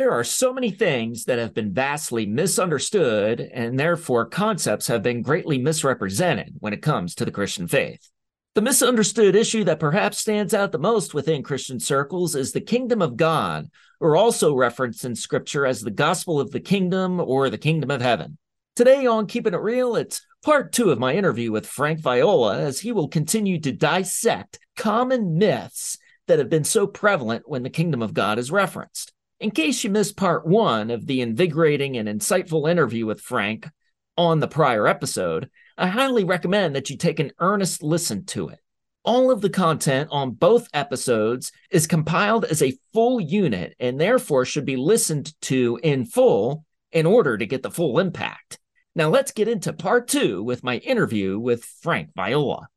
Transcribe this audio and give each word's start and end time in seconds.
There 0.00 0.12
are 0.12 0.24
so 0.24 0.54
many 0.54 0.70
things 0.70 1.26
that 1.26 1.38
have 1.38 1.52
been 1.52 1.74
vastly 1.74 2.24
misunderstood, 2.24 3.38
and 3.38 3.78
therefore 3.78 4.24
concepts 4.24 4.86
have 4.86 5.02
been 5.02 5.20
greatly 5.20 5.58
misrepresented 5.58 6.54
when 6.58 6.72
it 6.72 6.80
comes 6.80 7.14
to 7.16 7.26
the 7.26 7.30
Christian 7.30 7.68
faith. 7.68 8.08
The 8.54 8.62
misunderstood 8.62 9.36
issue 9.36 9.62
that 9.64 9.78
perhaps 9.78 10.16
stands 10.16 10.54
out 10.54 10.72
the 10.72 10.78
most 10.78 11.12
within 11.12 11.42
Christian 11.42 11.78
circles 11.78 12.34
is 12.34 12.52
the 12.52 12.62
kingdom 12.62 13.02
of 13.02 13.18
God, 13.18 13.68
or 14.00 14.16
also 14.16 14.54
referenced 14.54 15.04
in 15.04 15.14
scripture 15.14 15.66
as 15.66 15.82
the 15.82 15.90
gospel 15.90 16.40
of 16.40 16.50
the 16.50 16.60
kingdom 16.60 17.20
or 17.20 17.50
the 17.50 17.58
kingdom 17.58 17.90
of 17.90 18.00
heaven. 18.00 18.38
Today 18.76 19.04
on 19.04 19.26
Keeping 19.26 19.52
It 19.52 19.60
Real, 19.60 19.96
it's 19.96 20.24
part 20.42 20.72
two 20.72 20.92
of 20.92 20.98
my 20.98 21.12
interview 21.12 21.52
with 21.52 21.66
Frank 21.66 22.00
Viola 22.00 22.58
as 22.58 22.80
he 22.80 22.90
will 22.90 23.08
continue 23.08 23.60
to 23.60 23.70
dissect 23.70 24.60
common 24.78 25.36
myths 25.36 25.98
that 26.26 26.38
have 26.38 26.48
been 26.48 26.64
so 26.64 26.86
prevalent 26.86 27.42
when 27.46 27.64
the 27.64 27.68
kingdom 27.68 28.00
of 28.00 28.14
God 28.14 28.38
is 28.38 28.50
referenced. 28.50 29.12
In 29.40 29.50
case 29.50 29.82
you 29.82 29.88
missed 29.88 30.18
part 30.18 30.46
one 30.46 30.90
of 30.90 31.06
the 31.06 31.22
invigorating 31.22 31.96
and 31.96 32.06
insightful 32.06 32.70
interview 32.70 33.06
with 33.06 33.22
Frank 33.22 33.66
on 34.18 34.38
the 34.38 34.46
prior 34.46 34.86
episode, 34.86 35.48
I 35.78 35.86
highly 35.86 36.24
recommend 36.24 36.76
that 36.76 36.90
you 36.90 36.98
take 36.98 37.18
an 37.20 37.32
earnest 37.38 37.82
listen 37.82 38.26
to 38.26 38.48
it. 38.48 38.58
All 39.02 39.30
of 39.30 39.40
the 39.40 39.48
content 39.48 40.10
on 40.12 40.32
both 40.32 40.68
episodes 40.74 41.52
is 41.70 41.86
compiled 41.86 42.44
as 42.44 42.60
a 42.60 42.76
full 42.92 43.18
unit 43.18 43.74
and 43.80 43.98
therefore 43.98 44.44
should 44.44 44.66
be 44.66 44.76
listened 44.76 45.32
to 45.42 45.80
in 45.82 46.04
full 46.04 46.66
in 46.92 47.06
order 47.06 47.38
to 47.38 47.46
get 47.46 47.62
the 47.62 47.70
full 47.70 47.98
impact. 47.98 48.58
Now 48.94 49.08
let's 49.08 49.32
get 49.32 49.48
into 49.48 49.72
part 49.72 50.06
two 50.06 50.42
with 50.42 50.62
my 50.62 50.76
interview 50.76 51.38
with 51.38 51.64
Frank 51.64 52.10
Viola. 52.14 52.68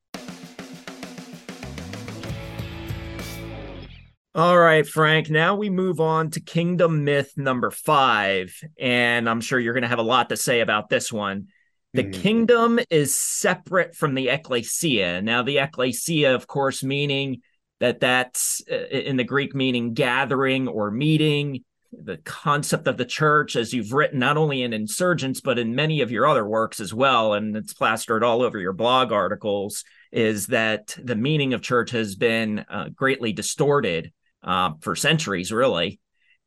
All 4.35 4.57
right, 4.57 4.87
Frank. 4.87 5.29
Now 5.29 5.53
we 5.53 5.69
move 5.69 6.01
on 6.01 6.31
to 6.31 6.39
Kingdom 6.39 7.03
Myth 7.03 7.33
number 7.37 7.69
five. 7.69 8.59
And 8.79 9.29
I'm 9.29 9.41
sure 9.41 9.59
you're 9.59 9.75
going 9.75 9.83
to 9.83 9.87
have 9.87 9.99
a 9.99 10.01
lot 10.01 10.29
to 10.29 10.37
say 10.37 10.61
about 10.61 10.89
this 10.89 11.13
one. 11.13 11.49
The 11.93 12.05
mm-hmm. 12.05 12.19
kingdom 12.19 12.79
is 12.89 13.15
separate 13.15 13.95
from 13.95 14.15
the 14.15 14.29
ecclesia. 14.29 15.21
Now, 15.21 15.43
the 15.43 15.59
ecclesia, 15.59 16.33
of 16.33 16.47
course, 16.47 16.83
meaning 16.83 17.41
that 17.79 17.99
that's 17.99 18.63
uh, 18.71 18.87
in 18.87 19.17
the 19.17 19.23
Greek 19.23 19.53
meaning 19.53 19.93
gathering 19.93 20.67
or 20.67 20.89
meeting. 20.89 21.63
The 21.91 22.17
concept 22.17 22.87
of 22.87 22.97
the 22.97 23.05
church, 23.05 23.55
as 23.55 23.71
you've 23.71 23.93
written 23.93 24.17
not 24.17 24.37
only 24.37 24.63
in 24.63 24.73
Insurgence, 24.73 25.41
but 25.41 25.59
in 25.59 25.75
many 25.75 26.01
of 26.01 26.09
your 26.09 26.25
other 26.25 26.43
works 26.43 26.79
as 26.79 26.91
well, 26.91 27.35
and 27.35 27.55
it's 27.55 27.75
plastered 27.75 28.23
all 28.23 28.41
over 28.41 28.57
your 28.57 28.73
blog 28.73 29.11
articles, 29.11 29.83
is 30.11 30.47
that 30.47 30.97
the 30.97 31.15
meaning 31.15 31.53
of 31.53 31.61
church 31.61 31.91
has 31.91 32.15
been 32.15 32.65
uh, 32.67 32.89
greatly 32.95 33.31
distorted 33.31 34.11
uh, 34.43 34.71
for 34.81 34.95
centuries, 34.95 35.51
really. 35.51 35.99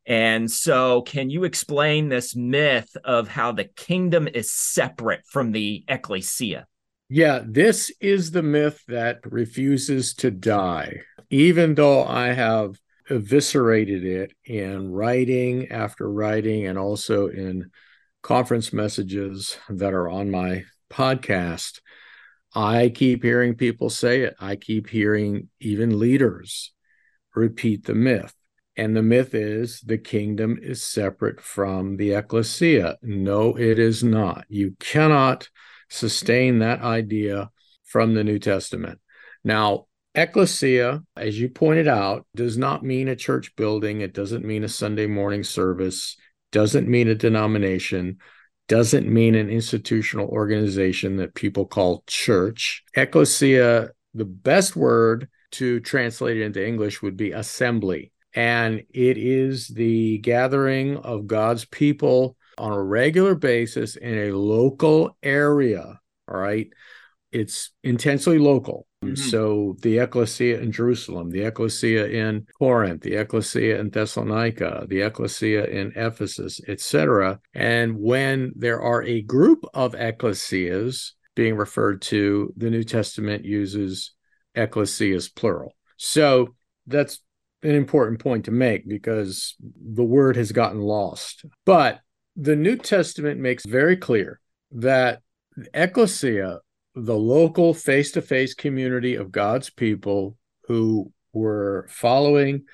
And 0.05 0.49
so, 0.49 1.01
can 1.01 1.29
you 1.29 1.43
explain 1.43 2.07
this 2.07 2.35
myth 2.35 2.95
of 3.03 3.27
how 3.27 3.51
the 3.51 3.65
kingdom 3.65 4.27
is 4.27 4.51
separate 4.51 5.21
from 5.29 5.51
the 5.51 5.83
ecclesia? 5.87 6.65
Yeah, 7.09 7.41
this 7.45 7.91
is 7.99 8.31
the 8.31 8.43
myth 8.43 8.81
that 8.87 9.19
refuses 9.25 10.13
to 10.15 10.31
die. 10.31 11.01
Even 11.29 11.75
though 11.75 12.05
I 12.05 12.27
have 12.27 12.79
eviscerated 13.09 14.05
it 14.05 14.33
in 14.45 14.91
writing 14.91 15.71
after 15.71 16.09
writing 16.09 16.67
and 16.67 16.77
also 16.77 17.27
in 17.27 17.71
conference 18.21 18.71
messages 18.71 19.57
that 19.69 19.93
are 19.93 20.09
on 20.09 20.31
my 20.31 20.63
podcast, 20.89 21.79
I 22.53 22.89
keep 22.89 23.23
hearing 23.23 23.55
people 23.55 23.89
say 23.89 24.21
it. 24.21 24.35
I 24.39 24.55
keep 24.55 24.87
hearing 24.87 25.49
even 25.59 25.99
leaders 25.99 26.73
repeat 27.37 27.85
the 27.85 27.95
myth. 27.95 28.33
And 28.75 28.95
the 28.95 29.01
myth 29.01 29.33
is 29.33 29.81
the 29.81 29.97
kingdom 29.97 30.59
is 30.61 30.83
separate 30.83 31.41
from 31.41 31.97
the 31.97 32.13
ecclesia. 32.13 32.97
No, 33.01 33.57
it 33.57 33.79
is 33.79 34.03
not. 34.03 34.45
You 34.49 34.75
cannot 34.79 35.49
sustain 35.89 36.59
that 36.59 36.81
idea 36.81 37.49
from 37.85 38.13
the 38.13 38.23
New 38.23 38.37
Testament. 38.37 38.99
Now, 39.43 39.87
ecclesia, 40.13 41.03
as 41.15 41.39
you 41.39 41.49
pointed 41.49 41.87
out, 41.87 42.27
does 42.35 42.57
not 42.57 42.83
mean 42.83 43.07
a 43.07 43.15
church 43.15 43.55
building. 43.55 44.01
It 44.01 44.13
doesn't 44.13 44.45
mean 44.45 44.63
a 44.63 44.69
Sunday 44.69 45.07
morning 45.07 45.43
service, 45.43 46.15
doesn't 46.51 46.87
mean 46.87 47.07
a 47.07 47.15
denomination, 47.15 48.17
doesn't 48.67 49.07
mean 49.07 49.33
an 49.33 49.49
institutional 49.49 50.27
organization 50.27 51.17
that 51.17 51.33
people 51.33 51.65
call 51.65 52.03
church. 52.05 52.83
Ecclesia, 52.95 53.91
the 54.13 54.25
best 54.25 54.75
word 54.75 55.29
to 55.51 55.79
translate 55.79 56.37
it 56.37 56.43
into 56.43 56.65
English 56.65 57.01
would 57.01 57.17
be 57.17 57.31
assembly. 57.31 58.11
And 58.33 58.83
it 58.89 59.17
is 59.17 59.67
the 59.67 60.19
gathering 60.19 60.97
of 60.97 61.27
God's 61.27 61.65
people 61.65 62.37
on 62.57 62.71
a 62.71 62.83
regular 62.83 63.35
basis 63.35 63.95
in 63.95 64.17
a 64.17 64.31
local 64.31 65.17
area. 65.23 65.99
All 66.27 66.37
right. 66.37 66.67
It's 67.31 67.71
intensely 67.83 68.39
local. 68.39 68.87
Mm-hmm. 69.03 69.15
So 69.15 69.75
the 69.81 69.99
ecclesia 69.99 70.59
in 70.59 70.71
Jerusalem, 70.71 71.29
the 71.29 71.43
ecclesia 71.43 72.07
in 72.07 72.47
Corinth, 72.57 73.01
the 73.01 73.15
ecclesia 73.15 73.79
in 73.79 73.89
Thessalonica, 73.89 74.87
the 74.89 75.01
ecclesia 75.01 75.65
in 75.65 75.91
Ephesus, 75.95 76.59
etc. 76.67 77.39
And 77.53 77.97
when 77.99 78.53
there 78.55 78.81
are 78.81 79.03
a 79.03 79.21
group 79.21 79.65
of 79.73 79.93
ecclesias 79.93 81.11
being 81.35 81.55
referred 81.55 82.01
to, 82.03 82.51
the 82.57 82.71
New 82.71 82.83
Testament 82.83 83.45
uses 83.45 84.13
ecclesias 84.57 85.33
plural. 85.33 85.75
So 85.97 86.55
that's 86.85 87.19
an 87.63 87.75
important 87.75 88.19
point 88.19 88.45
to 88.45 88.51
make 88.51 88.87
because 88.87 89.55
the 89.59 90.03
word 90.03 90.35
has 90.35 90.51
gotten 90.51 90.81
lost. 90.81 91.45
But 91.65 91.99
the 92.35 92.55
New 92.55 92.75
Testament 92.75 93.39
makes 93.39 93.65
very 93.65 93.97
clear 93.97 94.39
that 94.71 95.21
ecclesia, 95.73 96.59
the 96.95 97.17
local 97.17 97.73
face 97.73 98.11
to 98.11 98.21
face 98.21 98.53
community 98.53 99.15
of 99.15 99.31
God's 99.31 99.69
people 99.69 100.37
who 100.67 101.11
were 101.33 101.87
following 101.89 102.65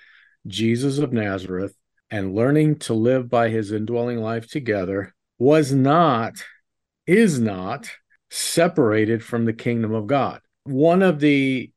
Jesus 0.47 0.97
of 0.97 1.13
Nazareth 1.13 1.75
and 2.11 2.35
learning 2.35 2.77
to 2.77 2.93
live 2.93 3.29
by 3.29 3.49
his 3.49 3.71
indwelling 3.71 4.19
life 4.19 4.47
together, 4.49 5.15
was 5.39 5.71
not, 5.71 6.33
is 7.07 7.39
not 7.39 7.89
separated 8.29 9.23
from 9.23 9.45
the 9.45 9.53
kingdom 9.53 9.93
of 9.93 10.07
God. 10.07 10.41
One 10.65 11.01
of 11.01 11.19
the 11.19 11.71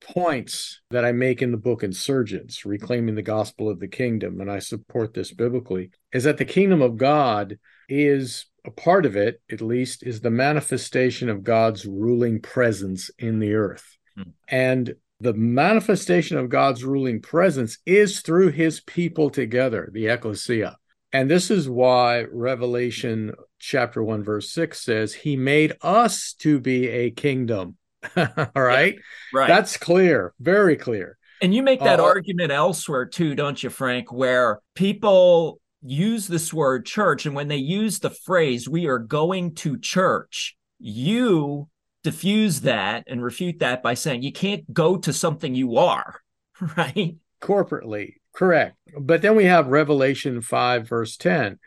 points 0.00 0.80
that 0.90 1.04
I 1.04 1.12
make 1.12 1.42
in 1.42 1.50
the 1.50 1.58
book 1.58 1.82
Insurgence, 1.82 2.64
Reclaiming 2.64 3.14
the 3.14 3.22
Gospel 3.22 3.68
of 3.68 3.80
the 3.80 3.88
Kingdom, 3.88 4.40
and 4.40 4.50
I 4.50 4.58
support 4.58 5.14
this 5.14 5.32
biblically, 5.32 5.90
is 6.12 6.24
that 6.24 6.38
the 6.38 6.44
kingdom 6.44 6.82
of 6.82 6.96
God 6.96 7.58
is 7.88 8.46
a 8.64 8.70
part 8.70 9.06
of 9.06 9.16
it, 9.16 9.40
at 9.50 9.60
least, 9.60 10.02
is 10.02 10.20
the 10.20 10.30
manifestation 10.30 11.28
of 11.28 11.44
God's 11.44 11.86
ruling 11.86 12.40
presence 12.40 13.10
in 13.18 13.38
the 13.38 13.54
earth. 13.54 13.96
Hmm. 14.16 14.30
And 14.48 14.94
the 15.20 15.34
manifestation 15.34 16.38
of 16.38 16.48
God's 16.48 16.82
ruling 16.82 17.20
presence 17.20 17.78
is 17.84 18.20
through 18.20 18.50
his 18.50 18.80
people 18.80 19.28
together, 19.30 19.90
the 19.92 20.08
ecclesia. 20.08 20.76
And 21.12 21.30
this 21.30 21.50
is 21.50 21.68
why 21.68 22.24
Revelation 22.30 23.32
chapter 23.58 24.02
1, 24.02 24.22
verse 24.22 24.50
6 24.52 24.80
says, 24.82 25.12
He 25.12 25.36
made 25.36 25.74
us 25.82 26.32
to 26.38 26.60
be 26.60 26.88
a 26.88 27.10
kingdom 27.10 27.76
All 28.16 28.62
right. 28.62 28.94
Yeah, 28.94 29.00
right. 29.32 29.48
That's 29.48 29.76
clear, 29.76 30.34
very 30.40 30.76
clear. 30.76 31.18
And 31.42 31.54
you 31.54 31.62
make 31.62 31.80
that 31.80 32.00
uh, 32.00 32.04
argument 32.04 32.52
elsewhere 32.52 33.06
too, 33.06 33.34
don't 33.34 33.62
you, 33.62 33.70
Frank, 33.70 34.12
where 34.12 34.60
people 34.74 35.60
use 35.82 36.26
this 36.26 36.52
word 36.52 36.84
church. 36.84 37.26
And 37.26 37.34
when 37.34 37.48
they 37.48 37.56
use 37.56 37.98
the 37.98 38.10
phrase, 38.10 38.68
we 38.68 38.86
are 38.86 38.98
going 38.98 39.54
to 39.56 39.78
church, 39.78 40.56
you 40.78 41.68
diffuse 42.02 42.62
that 42.62 43.04
and 43.06 43.22
refute 43.22 43.58
that 43.60 43.82
by 43.82 43.94
saying 43.94 44.22
you 44.22 44.32
can't 44.32 44.72
go 44.72 44.96
to 44.98 45.12
something 45.12 45.54
you 45.54 45.76
are, 45.76 46.20
right? 46.76 47.16
Corporately, 47.40 48.14
correct. 48.34 48.76
But 48.98 49.22
then 49.22 49.36
we 49.36 49.44
have 49.44 49.68
Revelation 49.68 50.42
5, 50.42 50.88
verse 50.88 51.16
10. 51.16 51.58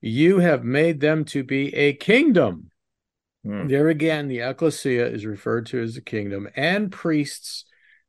You 0.00 0.38
have 0.38 0.64
made 0.64 1.00
them 1.00 1.24
to 1.26 1.42
be 1.42 1.74
a 1.74 1.92
kingdom 1.92 2.70
Mm. 3.48 3.68
There 3.68 3.88
again, 3.88 4.28
the 4.28 4.40
ecclesia 4.40 5.06
is 5.06 5.24
referred 5.24 5.66
to 5.66 5.80
as 5.80 5.94
the 5.94 6.02
kingdom 6.02 6.48
and 6.54 6.92
priests 6.92 7.64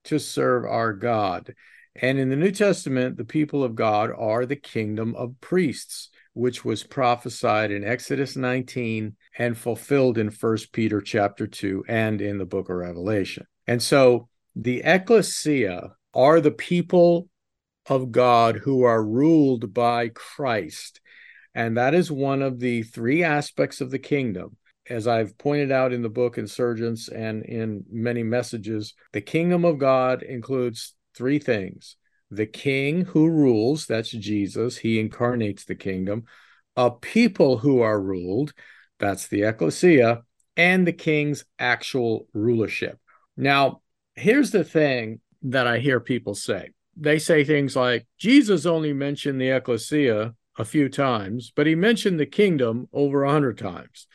to 0.05 0.19
serve 0.19 0.65
our 0.65 0.91
God. 0.91 1.55
And 1.95 2.19
in 2.19 2.29
the 2.29 2.35
New 2.35 2.51
Testament, 2.51 3.17
the 3.17 3.25
people 3.25 3.63
of 3.63 3.75
God 3.75 4.11
are 4.15 4.45
the 4.45 4.55
kingdom 4.55 5.15
of 5.15 5.39
priests, 5.39 6.09
which 6.33 6.65
was 6.65 6.83
prophesied 6.83 7.71
in 7.71 7.83
Exodus 7.83 8.35
19 8.35 9.15
and 9.37 9.57
fulfilled 9.57 10.17
in 10.17 10.29
First 10.29 10.73
Peter 10.73 11.01
chapter 11.01 11.47
2 11.47 11.85
and 11.87 12.21
in 12.21 12.37
the 12.37 12.45
book 12.45 12.69
of 12.69 12.75
Revelation. 12.75 13.45
And 13.65 13.81
so 13.81 14.27
the 14.55 14.81
ecclesia 14.83 15.93
are 16.13 16.41
the 16.41 16.51
people 16.51 17.29
of 17.85 18.11
God 18.11 18.57
who 18.57 18.83
are 18.83 19.03
ruled 19.03 19.73
by 19.73 20.09
Christ. 20.09 20.99
And 21.55 21.77
that 21.77 21.93
is 21.93 22.11
one 22.11 22.41
of 22.41 22.59
the 22.59 22.83
three 22.83 23.23
aspects 23.23 23.81
of 23.81 23.89
the 23.89 23.99
kingdom 23.99 24.57
as 24.89 25.07
I've 25.07 25.37
pointed 25.37 25.71
out 25.71 25.93
in 25.93 26.01
the 26.01 26.09
book 26.09 26.37
Insurgence 26.37 27.07
and 27.09 27.43
in 27.43 27.85
many 27.89 28.23
messages, 28.23 28.93
the 29.13 29.21
kingdom 29.21 29.65
of 29.65 29.77
God 29.77 30.23
includes 30.23 30.95
three 31.15 31.39
things 31.39 31.95
the 32.31 32.45
king 32.45 33.05
who 33.05 33.27
rules, 33.27 33.87
that's 33.87 34.11
Jesus, 34.11 34.77
he 34.77 34.99
incarnates 34.99 35.65
the 35.65 35.75
kingdom, 35.75 36.25
a 36.75 36.91
people 36.91 37.57
who 37.57 37.81
are 37.81 37.99
ruled, 37.99 38.53
that's 38.99 39.27
the 39.27 39.43
ecclesia, 39.43 40.21
and 40.55 40.85
the 40.85 40.93
king's 40.93 41.43
actual 41.57 42.27
rulership. 42.33 42.99
Now, 43.35 43.81
here's 44.15 44.51
the 44.51 44.63
thing 44.63 45.21
that 45.41 45.65
I 45.65 45.79
hear 45.79 45.99
people 45.99 46.35
say 46.35 46.69
they 46.95 47.17
say 47.17 47.43
things 47.43 47.75
like, 47.75 48.05
Jesus 48.17 48.65
only 48.65 48.93
mentioned 48.93 49.39
the 49.39 49.49
ecclesia 49.49 50.35
a 50.57 50.65
few 50.65 50.89
times, 50.89 51.51
but 51.55 51.65
he 51.65 51.73
mentioned 51.73 52.19
the 52.19 52.25
kingdom 52.25 52.89
over 52.91 53.23
a 53.23 53.31
hundred 53.31 53.57
times. 53.57 54.05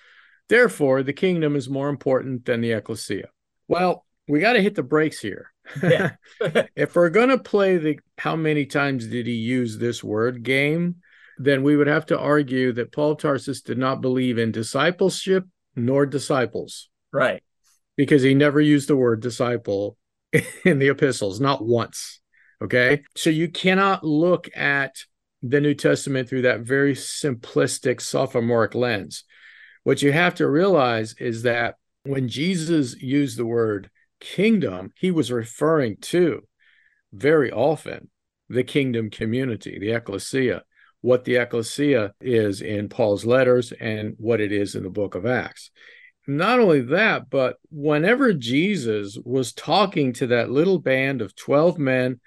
Therefore, 0.48 1.02
the 1.02 1.12
kingdom 1.12 1.56
is 1.56 1.68
more 1.68 1.88
important 1.88 2.44
than 2.44 2.60
the 2.60 2.72
ecclesia. 2.72 3.28
Well, 3.68 4.04
we 4.28 4.40
got 4.40 4.54
to 4.54 4.62
hit 4.62 4.74
the 4.74 4.82
brakes 4.82 5.20
here. 5.20 5.52
Yeah. 5.82 6.12
if 6.76 6.94
we're 6.94 7.10
going 7.10 7.30
to 7.30 7.38
play 7.38 7.78
the 7.78 7.98
how 8.18 8.36
many 8.36 8.66
times 8.66 9.06
did 9.06 9.26
he 9.26 9.34
use 9.34 9.78
this 9.78 10.04
word 10.04 10.42
game, 10.42 10.96
then 11.38 11.62
we 11.62 11.76
would 11.76 11.86
have 11.86 12.06
to 12.06 12.18
argue 12.18 12.72
that 12.72 12.92
Paul 12.92 13.16
Tarsus 13.16 13.62
did 13.62 13.78
not 13.78 14.00
believe 14.00 14.38
in 14.38 14.52
discipleship 14.52 15.44
nor 15.74 16.06
disciples. 16.06 16.88
Right. 17.12 17.42
Because 17.96 18.22
he 18.22 18.34
never 18.34 18.60
used 18.60 18.88
the 18.88 18.96
word 18.96 19.20
disciple 19.20 19.96
in 20.64 20.78
the 20.78 20.88
epistles, 20.88 21.40
not 21.40 21.64
once. 21.64 22.20
Okay. 22.62 23.02
So 23.16 23.30
you 23.30 23.48
cannot 23.48 24.04
look 24.04 24.48
at 24.56 25.04
the 25.42 25.60
New 25.60 25.74
Testament 25.74 26.28
through 26.28 26.42
that 26.42 26.60
very 26.60 26.94
simplistic 26.94 28.00
sophomoric 28.00 28.74
lens. 28.74 29.24
What 29.84 30.02
you 30.02 30.12
have 30.12 30.34
to 30.36 30.48
realize 30.48 31.14
is 31.18 31.42
that 31.42 31.76
when 32.02 32.28
Jesus 32.28 33.00
used 33.00 33.38
the 33.38 33.46
word 33.46 33.90
kingdom, 34.20 34.92
he 34.96 35.10
was 35.10 35.30
referring 35.30 35.98
to 35.98 36.42
very 37.12 37.52
often 37.52 38.10
the 38.48 38.64
kingdom 38.64 39.10
community, 39.10 39.78
the 39.78 39.92
ecclesia, 39.92 40.62
what 41.02 41.24
the 41.24 41.36
ecclesia 41.36 42.14
is 42.20 42.62
in 42.62 42.88
Paul's 42.88 43.26
letters 43.26 43.72
and 43.78 44.14
what 44.18 44.40
it 44.40 44.52
is 44.52 44.74
in 44.74 44.82
the 44.82 44.90
book 44.90 45.14
of 45.14 45.26
Acts. 45.26 45.70
Not 46.26 46.60
only 46.60 46.80
that, 46.80 47.28
but 47.28 47.56
whenever 47.70 48.32
Jesus 48.32 49.18
was 49.22 49.52
talking 49.52 50.14
to 50.14 50.28
that 50.28 50.50
little 50.50 50.78
band 50.78 51.20
of 51.20 51.36
12 51.36 51.78
men 51.78 52.20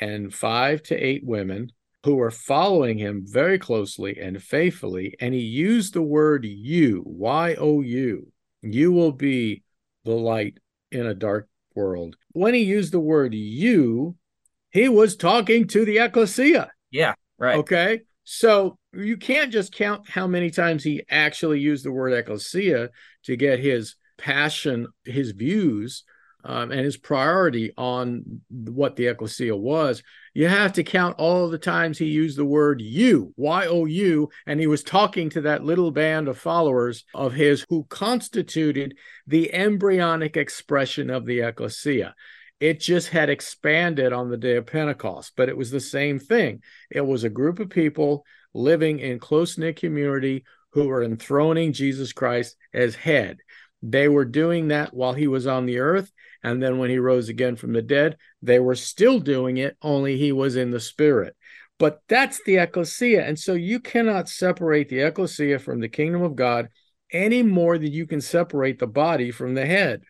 and 0.00 0.32
five 0.32 0.82
to 0.84 0.94
eight 0.94 1.22
women 1.24 1.72
who 2.04 2.16
were 2.16 2.30
following 2.30 2.98
him 2.98 3.24
very 3.26 3.58
closely 3.58 4.18
and 4.18 4.42
faithfully, 4.42 5.14
and 5.20 5.32
he 5.34 5.40
used 5.40 5.94
the 5.94 6.02
word 6.02 6.44
you, 6.44 7.02
Y 7.06 7.54
O 7.54 7.80
U, 7.80 8.32
you 8.62 8.92
will 8.92 9.12
be 9.12 9.62
the 10.04 10.12
light 10.12 10.58
in 10.90 11.06
a 11.06 11.14
dark 11.14 11.48
world. 11.74 12.16
When 12.32 12.54
he 12.54 12.62
used 12.62 12.92
the 12.92 13.00
word 13.00 13.34
you, 13.34 14.16
he 14.70 14.88
was 14.88 15.16
talking 15.16 15.66
to 15.68 15.84
the 15.84 15.98
ecclesia. 15.98 16.70
Yeah, 16.90 17.14
right. 17.38 17.58
Okay. 17.58 18.00
So 18.24 18.78
you 18.92 19.16
can't 19.16 19.52
just 19.52 19.72
count 19.72 20.08
how 20.08 20.26
many 20.26 20.50
times 20.50 20.84
he 20.84 21.02
actually 21.10 21.60
used 21.60 21.84
the 21.84 21.92
word 21.92 22.12
ecclesia 22.12 22.90
to 23.24 23.36
get 23.36 23.58
his 23.58 23.96
passion, 24.18 24.86
his 25.04 25.32
views, 25.32 26.04
um, 26.44 26.72
and 26.72 26.80
his 26.80 26.96
priority 26.96 27.72
on 27.76 28.40
what 28.48 28.96
the 28.96 29.06
ecclesia 29.06 29.56
was. 29.56 30.02
You 30.34 30.48
have 30.48 30.72
to 30.74 30.82
count 30.82 31.16
all 31.18 31.48
the 31.48 31.58
times 31.58 31.98
he 31.98 32.06
used 32.06 32.38
the 32.38 32.44
word 32.44 32.80
you, 32.80 33.32
Y 33.36 33.66
O 33.66 33.84
U, 33.84 34.28
and 34.46 34.58
he 34.58 34.66
was 34.66 34.82
talking 34.82 35.30
to 35.30 35.42
that 35.42 35.64
little 35.64 35.90
band 35.90 36.28
of 36.28 36.38
followers 36.38 37.04
of 37.14 37.34
his 37.34 37.66
who 37.68 37.84
constituted 37.84 38.96
the 39.26 39.52
embryonic 39.52 40.36
expression 40.36 41.10
of 41.10 41.26
the 41.26 41.40
ecclesia. 41.40 42.14
It 42.60 42.80
just 42.80 43.08
had 43.08 43.28
expanded 43.28 44.12
on 44.12 44.30
the 44.30 44.36
day 44.36 44.56
of 44.56 44.66
Pentecost, 44.66 45.32
but 45.36 45.48
it 45.48 45.56
was 45.56 45.70
the 45.70 45.80
same 45.80 46.18
thing. 46.18 46.62
It 46.90 47.04
was 47.04 47.24
a 47.24 47.28
group 47.28 47.58
of 47.58 47.70
people 47.70 48.24
living 48.54 49.00
in 49.00 49.18
close 49.18 49.58
knit 49.58 49.76
community 49.76 50.44
who 50.70 50.86
were 50.86 51.02
enthroning 51.02 51.72
Jesus 51.72 52.12
Christ 52.12 52.56
as 52.72 52.94
head. 52.94 53.38
They 53.82 54.08
were 54.08 54.24
doing 54.24 54.68
that 54.68 54.94
while 54.94 55.12
he 55.12 55.26
was 55.26 55.46
on 55.46 55.66
the 55.66 55.78
earth. 55.78 56.12
And 56.42 56.62
then 56.62 56.78
when 56.78 56.90
he 56.90 56.98
rose 56.98 57.28
again 57.28 57.56
from 57.56 57.72
the 57.72 57.82
dead, 57.82 58.16
they 58.40 58.58
were 58.58 58.74
still 58.74 59.18
doing 59.18 59.56
it, 59.58 59.76
only 59.82 60.16
he 60.16 60.32
was 60.32 60.56
in 60.56 60.70
the 60.70 60.80
spirit. 60.80 61.36
But 61.78 62.00
that's 62.08 62.40
the 62.44 62.58
ecclesia. 62.58 63.24
And 63.24 63.38
so 63.38 63.54
you 63.54 63.80
cannot 63.80 64.28
separate 64.28 64.88
the 64.88 65.00
ecclesia 65.00 65.58
from 65.58 65.80
the 65.80 65.88
kingdom 65.88 66.22
of 66.22 66.36
God 66.36 66.68
any 67.12 67.42
more 67.42 67.76
than 67.76 67.92
you 67.92 68.06
can 68.06 68.20
separate 68.20 68.78
the 68.78 68.86
body 68.86 69.30
from 69.30 69.54
the 69.54 69.66
head. 69.66 70.02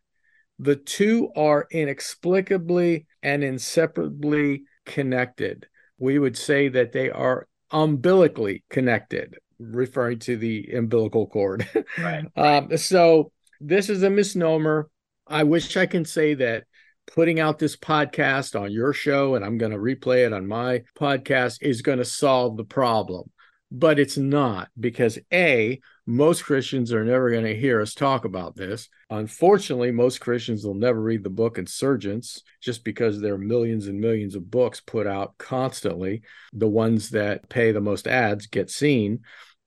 The 0.58 0.76
two 0.76 1.30
are 1.34 1.66
inexplicably 1.70 3.06
and 3.22 3.42
inseparably 3.42 4.64
connected. 4.84 5.66
We 5.98 6.18
would 6.18 6.36
say 6.36 6.68
that 6.68 6.92
they 6.92 7.10
are 7.10 7.48
umbilically 7.72 8.64
connected, 8.68 9.38
referring 9.58 10.18
to 10.20 10.36
the 10.36 10.72
umbilical 10.74 11.26
cord. 11.26 11.68
Right. 11.98 12.24
um, 12.36 12.76
so 12.76 13.32
this 13.62 13.88
is 13.88 14.02
a 14.02 14.10
misnomer. 14.10 14.88
I 15.26 15.44
wish 15.44 15.76
I 15.76 15.86
can 15.86 16.04
say 16.04 16.34
that 16.34 16.64
putting 17.06 17.40
out 17.40 17.58
this 17.58 17.76
podcast 17.76 18.60
on 18.60 18.72
your 18.72 18.92
show 18.92 19.34
and 19.34 19.44
I'm 19.44 19.58
going 19.58 19.72
to 19.72 19.78
replay 19.78 20.26
it 20.26 20.32
on 20.32 20.46
my 20.46 20.82
podcast 20.98 21.58
is 21.62 21.82
going 21.82 21.98
to 21.98 22.04
solve 22.04 22.56
the 22.56 22.64
problem. 22.64 23.30
But 23.70 23.98
it's 23.98 24.18
not 24.18 24.68
because 24.78 25.18
A, 25.32 25.80
most 26.06 26.44
Christians 26.44 26.92
are 26.92 27.04
never 27.04 27.30
going 27.30 27.44
to 27.44 27.56
hear 27.58 27.80
us 27.80 27.94
talk 27.94 28.26
about 28.26 28.54
this. 28.54 28.88
Unfortunately, 29.08 29.90
most 29.90 30.20
Christians 30.20 30.64
will 30.64 30.74
never 30.74 31.00
read 31.00 31.24
the 31.24 31.30
book 31.30 31.56
Insurgence 31.56 32.42
just 32.60 32.84
because 32.84 33.20
there 33.20 33.34
are 33.34 33.38
millions 33.38 33.86
and 33.86 33.98
millions 33.98 34.34
of 34.34 34.50
books 34.50 34.80
put 34.80 35.06
out 35.06 35.38
constantly. 35.38 36.22
The 36.52 36.68
ones 36.68 37.10
that 37.10 37.48
pay 37.48 37.72
the 37.72 37.80
most 37.80 38.06
ads 38.06 38.46
get 38.46 38.68
seen. 38.68 39.20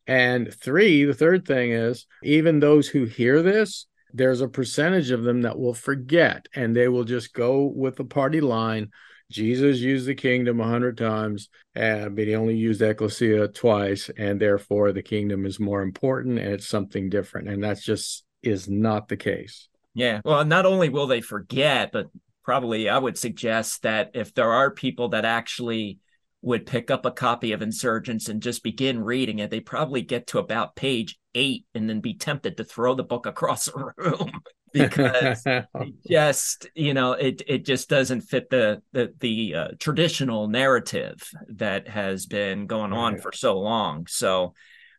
And 0.07 0.53
three, 0.53 1.05
the 1.05 1.13
third 1.13 1.45
thing 1.45 1.71
is 1.71 2.05
even 2.23 2.59
those 2.59 2.87
who 2.87 3.05
hear 3.05 3.41
this, 3.41 3.87
there's 4.13 4.41
a 4.41 4.47
percentage 4.47 5.11
of 5.11 5.23
them 5.23 5.41
that 5.41 5.57
will 5.57 5.73
forget 5.73 6.47
and 6.55 6.75
they 6.75 6.87
will 6.87 7.03
just 7.03 7.33
go 7.33 7.63
with 7.63 7.95
the 7.95 8.05
party 8.05 8.41
line 8.41 8.91
Jesus 9.31 9.79
used 9.79 10.05
the 10.05 10.15
kingdom 10.15 10.59
a 10.59 10.67
hundred 10.67 10.97
times, 10.97 11.49
uh, 11.75 12.09
but 12.09 12.25
he 12.27 12.35
only 12.35 12.55
used 12.55 12.81
ecclesia 12.81 13.47
twice, 13.47 14.09
and 14.17 14.39
therefore 14.39 14.91
the 14.91 15.01
kingdom 15.01 15.45
is 15.45 15.59
more 15.59 15.81
important 15.81 16.37
and 16.37 16.53
it's 16.53 16.67
something 16.67 17.09
different. 17.09 17.49
And 17.49 17.63
that's 17.63 17.83
just 17.83 18.23
is 18.43 18.69
not 18.69 19.07
the 19.07 19.17
case. 19.17 19.67
Yeah. 19.95 20.21
Well, 20.23 20.45
not 20.45 20.65
only 20.65 20.89
will 20.89 21.07
they 21.07 21.21
forget, 21.21 21.91
but 21.91 22.07
probably 22.43 22.87
I 22.89 22.99
would 22.99 23.17
suggest 23.17 23.81
that 23.81 24.11
if 24.13 24.33
there 24.33 24.51
are 24.51 24.69
people 24.69 25.09
that 25.09 25.25
actually 25.25 25.97
would 26.45 26.67
pick 26.67 26.91
up 26.91 27.05
a 27.05 27.11
copy 27.11 27.51
of 27.53 27.63
Insurgence 27.63 28.29
and 28.29 28.41
just 28.41 28.63
begin 28.63 29.03
reading 29.03 29.39
it, 29.39 29.49
they 29.49 29.59
probably 29.59 30.03
get 30.03 30.27
to 30.27 30.37
about 30.37 30.75
page 30.75 31.17
eight 31.33 31.65
and 31.73 31.89
then 31.89 32.01
be 32.01 32.13
tempted 32.13 32.55
to 32.55 32.63
throw 32.63 32.93
the 32.93 33.03
book 33.03 33.25
across 33.25 33.65
the 33.65 33.91
room 33.97 34.31
because 34.73 35.43
just 36.07 36.67
you 36.75 36.93
know 36.93 37.13
it 37.13 37.41
it 37.47 37.65
just 37.65 37.89
doesn't 37.89 38.21
fit 38.21 38.49
the 38.51 38.81
the 38.91 39.11
the 39.19 39.55
uh, 39.55 39.67
traditional 39.79 40.47
narrative 40.47 41.27
that 41.49 41.87
has 41.87 42.27
been 42.27 42.67
going 42.67 42.93
on 42.93 43.13
right. 43.13 43.23
for 43.23 43.31
so 43.31 43.59
long. 43.59 44.05
So, 44.07 44.53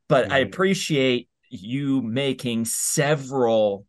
but 0.08 0.24
right. 0.24 0.32
I 0.32 0.38
appreciate 0.38 1.28
you 1.48 2.02
making 2.02 2.64
several 2.64 3.86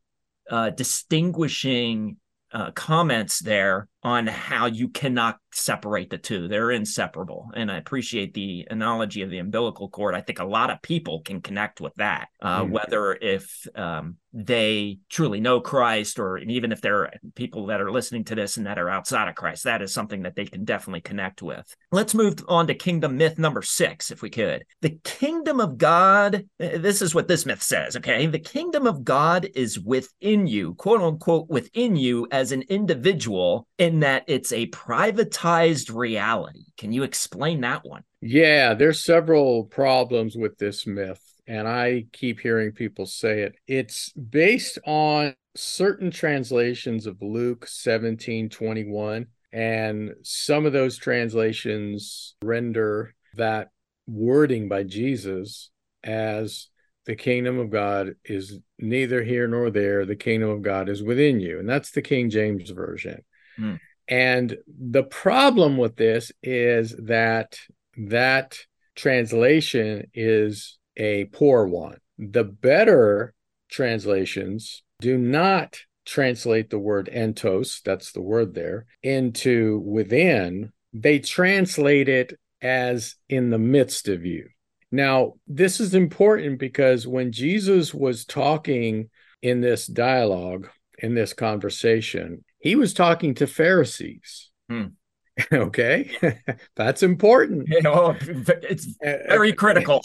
uh, 0.50 0.70
distinguishing 0.70 2.18
uh, 2.54 2.70
comments 2.72 3.40
there 3.40 3.88
on 4.08 4.26
how 4.26 4.68
you 4.68 4.88
cannot 4.88 5.38
separate 5.52 6.10
the 6.10 6.18
two. 6.18 6.48
They're 6.48 6.72
inseparable. 6.72 7.52
And 7.54 7.70
I 7.70 7.76
appreciate 7.76 8.34
the 8.34 8.66
analogy 8.70 9.22
of 9.22 9.30
the 9.30 9.40
umbilical 9.40 9.90
cord. 9.90 10.16
I 10.16 10.22
think 10.22 10.40
a 10.40 10.46
lot 10.46 10.70
of 10.70 10.82
people 10.82 11.22
can 11.22 11.42
connect 11.42 11.82
with 11.82 11.94
that, 11.96 12.30
uh, 12.42 12.62
mm-hmm. 12.62 12.72
whether 12.72 13.14
if 13.14 13.68
um, 13.76 14.16
they 14.34 15.00
truly 15.10 15.40
know 15.40 15.60
Christ 15.60 16.20
or 16.20 16.38
even 16.38 16.72
if 16.72 16.80
there 16.80 17.00
are 17.00 17.14
people 17.36 17.66
that 17.68 17.82
are 17.82 17.92
listening 17.92 18.24
to 18.26 18.36
this 18.36 18.58
and 18.58 18.68
that 18.68 18.78
are 18.78 18.90
outside 18.90 19.28
of 19.28 19.36
Christ. 19.36 19.64
That 19.64 19.82
is 19.82 19.94
something 19.94 20.24
that 20.24 20.36
they 20.36 20.46
can 20.46 20.64
definitely 20.64 21.02
connect 21.02 21.42
with. 21.42 21.76
Let's 21.92 22.14
move 22.14 22.36
on 22.48 22.68
to 22.68 22.76
kingdom 22.76 23.18
myth 23.18 23.40
number 23.40 23.62
six, 23.62 24.12
if 24.12 24.22
we 24.22 24.30
could. 24.30 24.64
The 24.82 25.00
kingdom 25.04 25.60
of 25.60 25.78
God, 25.78 26.46
eh, 26.60 26.78
this 26.78 27.02
is 27.02 27.16
what 27.16 27.28
this 27.28 27.46
myth 27.46 27.64
says, 27.64 27.98
okay? 27.98 28.28
The 28.28 28.40
kingdom 28.40 28.86
of 28.86 29.04
God 29.04 29.48
is 29.56 29.80
within 29.80 30.46
you, 30.46 30.76
quote 30.76 31.02
unquote, 31.02 31.50
within 31.50 31.96
you 31.96 32.28
as 32.32 32.52
an 32.52 32.64
individual, 32.70 33.68
in 33.98 34.02
that 34.02 34.24
it's 34.28 34.52
a 34.52 34.68
privatized 34.68 35.94
reality. 35.94 36.66
Can 36.78 36.92
you 36.92 37.02
explain 37.02 37.62
that 37.62 37.84
one? 37.84 38.04
Yeah, 38.22 38.76
there's 38.76 39.04
several 39.04 39.64
problems 39.64 40.36
with 40.36 40.58
this 40.60 40.86
myth, 40.86 41.22
and 41.48 41.68
I 41.68 42.06
keep 42.14 42.40
hearing 42.40 42.74
people 42.74 43.08
say 43.08 43.42
it. 43.42 43.56
It's 43.68 44.12
based 44.14 44.78
on 44.86 45.36
certain 45.56 46.12
translations 46.12 47.08
of 47.08 47.22
Luke 47.22 47.68
17 47.68 48.50
21, 48.50 49.26
and 49.52 50.14
some 50.22 50.68
of 50.68 50.74
those 50.74 50.98
translations 50.98 52.36
render 52.44 53.16
that 53.36 53.70
wording 54.06 54.70
by 54.70 54.84
Jesus 54.84 55.72
as 56.04 56.68
the 57.08 57.16
kingdom 57.16 57.58
of 57.58 57.72
God 57.72 58.16
is 58.26 58.60
neither 58.78 59.24
here 59.24 59.48
nor 59.48 59.72
there. 59.72 60.06
The 60.06 60.16
kingdom 60.16 60.50
of 60.50 60.62
God 60.62 60.88
is 60.88 61.02
within 61.02 61.40
you. 61.40 61.60
And 61.60 61.68
that's 61.68 61.92
the 61.92 62.02
King 62.02 62.30
James 62.30 62.70
Version. 62.70 63.24
Mm. 63.60 63.80
And 64.08 64.58
the 64.68 65.04
problem 65.04 65.78
with 65.78 65.96
this 65.96 66.32
is 66.42 66.96
that 66.98 67.60
that 67.98 68.58
translation 68.96 70.10
is 70.14 70.78
a 70.96 71.26
poor 71.26 71.66
one. 71.66 71.98
The 72.18 72.44
better 72.44 73.34
translations 73.70 74.84
do 75.02 75.18
not 75.18 75.80
translate 76.06 76.70
the 76.70 76.80
word 76.80 77.10
entos, 77.14 77.82
that's 77.84 78.14
the 78.14 78.22
word 78.22 78.54
there, 78.54 78.86
into 79.04 79.80
within. 79.80 80.72
They 80.94 81.20
translate 81.20 82.08
it 82.08 82.34
as 82.62 83.16
in 83.30 83.50
the 83.50 83.60
midst 83.60 84.08
of 84.08 84.26
you. 84.26 84.48
Now, 84.92 85.34
this 85.48 85.80
is 85.80 85.94
important 85.94 86.60
because 86.60 87.06
when 87.06 87.32
Jesus 87.32 87.94
was 87.94 88.26
talking 88.26 89.10
in 89.42 89.60
this 89.62 89.86
dialogue, 89.86 90.70
in 90.98 91.14
this 91.14 91.34
conversation, 91.34 92.44
he 92.60 92.76
was 92.76 92.94
talking 92.94 93.36
to 93.36 93.48
Pharisees. 93.48 94.50
Hmm. 94.70 94.88
okay, 95.54 96.12
that's 96.76 97.04
important. 97.04 97.68
Yeah, 97.68 97.82
well, 97.84 98.18
it's 98.20 98.86
very 99.02 99.54
critical. 99.54 100.02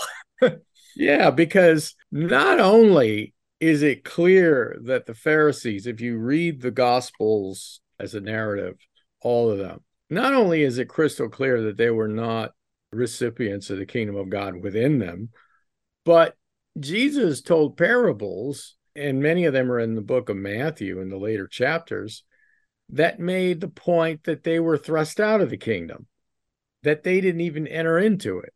yeah, 0.94 1.30
because 1.30 1.94
not 2.10 2.60
only 2.60 3.34
is 3.60 3.82
it 3.82 4.04
clear 4.04 4.76
that 4.84 5.06
the 5.06 5.14
Pharisees, 5.14 5.86
if 5.86 6.00
you 6.00 6.18
read 6.18 6.60
the 6.60 6.70
Gospels 6.70 7.80
as 7.98 8.14
a 8.14 8.20
narrative, 8.20 8.76
all 9.20 9.50
of 9.50 9.58
them, 9.58 9.80
not 10.10 10.34
only 10.34 10.62
is 10.62 10.78
it 10.78 10.88
crystal 10.88 11.28
clear 11.28 11.62
that 11.62 11.76
they 11.76 11.90
were 11.90 12.08
not 12.08 12.52
recipients 12.92 13.70
of 13.70 13.78
the 13.78 13.86
kingdom 13.86 14.16
of 14.16 14.28
God 14.28 14.56
within 14.56 14.98
them, 14.98 15.30
but 16.04 16.36
Jesus 16.78 17.40
told 17.40 17.76
parables, 17.76 18.76
and 18.96 19.22
many 19.22 19.44
of 19.44 19.52
them 19.52 19.70
are 19.70 19.78
in 19.78 19.94
the 19.94 20.02
book 20.02 20.28
of 20.28 20.36
Matthew 20.36 21.00
in 21.00 21.08
the 21.08 21.16
later 21.16 21.46
chapters, 21.46 22.24
that 22.92 23.18
made 23.18 23.60
the 23.60 23.68
point 23.68 24.24
that 24.24 24.44
they 24.44 24.60
were 24.60 24.76
thrust 24.76 25.18
out 25.18 25.40
of 25.40 25.50
the 25.50 25.56
kingdom, 25.56 26.06
that 26.82 27.02
they 27.02 27.20
didn't 27.20 27.40
even 27.40 27.66
enter 27.66 27.98
into 27.98 28.38
it. 28.38 28.52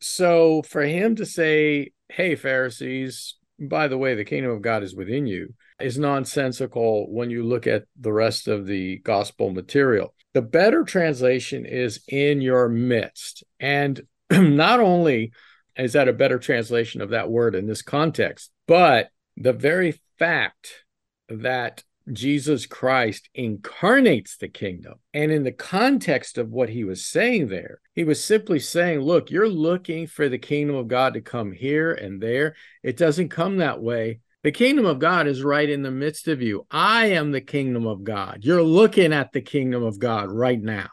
So 0.00 0.62
for 0.62 0.82
him 0.82 1.16
to 1.16 1.26
say, 1.26 1.92
hey, 2.08 2.34
Pharisees, 2.36 3.36
by 3.58 3.88
the 3.88 3.98
way, 3.98 4.14
the 4.14 4.24
kingdom 4.24 4.52
of 4.52 4.62
God 4.62 4.82
is 4.82 4.94
within 4.94 5.26
you, 5.26 5.54
is 5.80 5.98
nonsensical 5.98 7.10
when 7.10 7.30
you 7.30 7.42
look 7.42 7.66
at 7.66 7.84
the 7.98 8.12
rest 8.12 8.48
of 8.48 8.66
the 8.66 8.98
gospel 8.98 9.50
material. 9.50 10.14
The 10.34 10.42
better 10.42 10.84
translation 10.84 11.66
is 11.66 12.00
in 12.06 12.40
your 12.40 12.68
midst. 12.68 13.44
And 13.58 14.00
not 14.30 14.80
only 14.80 15.32
is 15.76 15.94
that 15.94 16.08
a 16.08 16.12
better 16.12 16.38
translation 16.38 17.00
of 17.00 17.10
that 17.10 17.30
word 17.30 17.54
in 17.54 17.66
this 17.66 17.82
context, 17.82 18.50
but 18.66 19.08
the 19.36 19.52
very 19.52 20.00
fact 20.18 20.84
that 21.28 21.82
Jesus 22.12 22.66
Christ 22.66 23.28
incarnates 23.34 24.36
the 24.36 24.48
kingdom. 24.48 24.94
And 25.14 25.30
in 25.30 25.44
the 25.44 25.52
context 25.52 26.38
of 26.38 26.50
what 26.50 26.68
he 26.68 26.84
was 26.84 27.06
saying 27.06 27.48
there, 27.48 27.80
he 27.94 28.04
was 28.04 28.22
simply 28.22 28.58
saying, 28.58 29.00
Look, 29.00 29.30
you're 29.30 29.48
looking 29.48 30.06
for 30.06 30.28
the 30.28 30.38
kingdom 30.38 30.76
of 30.76 30.88
God 30.88 31.14
to 31.14 31.20
come 31.20 31.52
here 31.52 31.92
and 31.92 32.20
there. 32.20 32.54
It 32.82 32.96
doesn't 32.96 33.28
come 33.28 33.58
that 33.58 33.82
way. 33.82 34.20
The 34.42 34.52
kingdom 34.52 34.86
of 34.86 34.98
God 34.98 35.26
is 35.26 35.42
right 35.42 35.68
in 35.68 35.82
the 35.82 35.90
midst 35.90 36.26
of 36.26 36.40
you. 36.40 36.66
I 36.70 37.06
am 37.06 37.30
the 37.30 37.42
kingdom 37.42 37.86
of 37.86 38.04
God. 38.04 38.38
You're 38.42 38.62
looking 38.62 39.12
at 39.12 39.32
the 39.32 39.42
kingdom 39.42 39.82
of 39.82 39.98
God 39.98 40.30
right 40.30 40.60
now. 40.60 40.88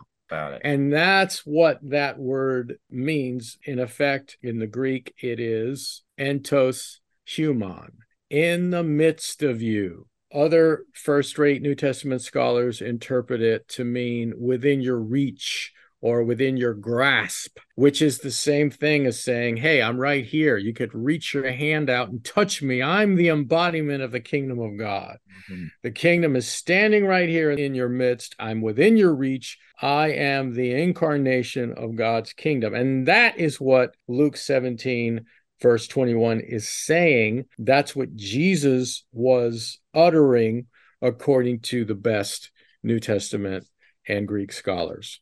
And 0.63 0.91
that's 0.91 1.45
what 1.45 1.79
that 1.83 2.19
word 2.19 2.77
means. 2.89 3.57
In 3.63 3.79
effect, 3.79 4.37
in 4.43 4.59
the 4.59 4.67
Greek, 4.67 5.13
it 5.21 5.39
is 5.39 6.03
entos 6.19 6.97
humon, 7.25 7.91
in 8.29 8.71
the 8.71 8.83
midst 8.83 9.43
of 9.43 9.61
you. 9.61 10.07
Other 10.33 10.83
first 10.93 11.37
rate 11.37 11.61
New 11.61 11.75
Testament 11.75 12.21
scholars 12.21 12.81
interpret 12.81 13.41
it 13.41 13.67
to 13.69 13.83
mean 13.85 14.33
within 14.37 14.81
your 14.81 14.99
reach 14.99 15.73
or 16.01 16.23
within 16.23 16.57
your 16.57 16.73
grasp, 16.73 17.57
which 17.75 18.01
is 18.01 18.19
the 18.19 18.31
same 18.31 18.69
thing 18.69 19.05
as 19.05 19.23
saying, 19.23 19.57
Hey, 19.57 19.81
I'm 19.81 19.97
right 19.97 20.23
here. 20.23 20.57
You 20.57 20.73
could 20.73 20.93
reach 20.93 21.33
your 21.33 21.51
hand 21.51 21.89
out 21.89 22.09
and 22.09 22.23
touch 22.23 22.61
me. 22.61 22.83
I'm 22.83 23.15
the 23.15 23.29
embodiment 23.29 24.03
of 24.03 24.11
the 24.11 24.19
kingdom 24.19 24.59
of 24.59 24.77
God. 24.77 25.17
Mm-hmm. 25.49 25.65
The 25.83 25.91
kingdom 25.91 26.35
is 26.35 26.47
standing 26.47 27.05
right 27.05 27.29
here 27.29 27.51
in 27.51 27.73
your 27.73 27.89
midst. 27.89 28.35
I'm 28.37 28.61
within 28.61 28.97
your 28.97 29.15
reach. 29.15 29.57
I 29.81 30.09
am 30.09 30.53
the 30.53 30.71
incarnation 30.71 31.73
of 31.73 31.95
God's 31.95 32.33
kingdom. 32.33 32.73
And 32.73 33.07
that 33.07 33.37
is 33.37 33.59
what 33.59 33.95
Luke 34.07 34.37
17 34.37 35.25
verse 35.61 35.87
21 35.87 36.41
is 36.41 36.69
saying 36.69 37.45
that's 37.57 37.95
what 37.95 38.15
Jesus 38.15 39.05
was 39.11 39.79
uttering 39.93 40.67
according 41.01 41.59
to 41.59 41.85
the 41.85 41.95
best 41.95 42.51
New 42.83 42.99
Testament 42.99 43.65
and 44.07 44.27
Greek 44.27 44.51
scholars. 44.51 45.19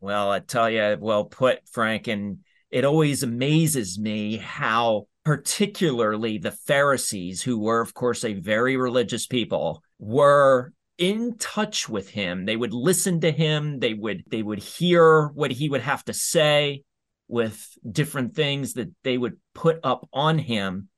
Well, 0.00 0.30
I 0.30 0.40
tell 0.40 0.70
you, 0.70 0.96
well 0.98 1.24
put, 1.24 1.60
Frank. 1.68 2.08
And 2.08 2.38
it 2.70 2.84
always 2.84 3.22
amazes 3.22 3.98
me 3.98 4.36
how, 4.38 5.08
particularly 5.24 6.38
the 6.38 6.52
Pharisees, 6.52 7.42
who 7.42 7.58
were, 7.58 7.80
of 7.80 7.92
course, 7.92 8.24
a 8.24 8.34
very 8.34 8.76
religious 8.76 9.26
people, 9.26 9.82
were 9.98 10.72
in 10.96 11.36
touch 11.38 11.88
with 11.88 12.10
him. 12.10 12.44
They 12.44 12.56
would 12.56 12.72
listen 12.72 13.20
to 13.20 13.32
him. 13.32 13.80
They 13.80 13.94
would 13.94 14.24
they 14.28 14.42
would 14.42 14.58
hear 14.58 15.28
what 15.28 15.50
he 15.50 15.68
would 15.68 15.80
have 15.80 16.04
to 16.04 16.12
say 16.12 16.82
with 17.26 17.66
different 17.90 18.34
things 18.34 18.74
that 18.74 18.90
they 19.02 19.16
would 19.16 19.36
put 19.60 19.78
up 19.84 20.08
on 20.14 20.38
him 20.38 20.88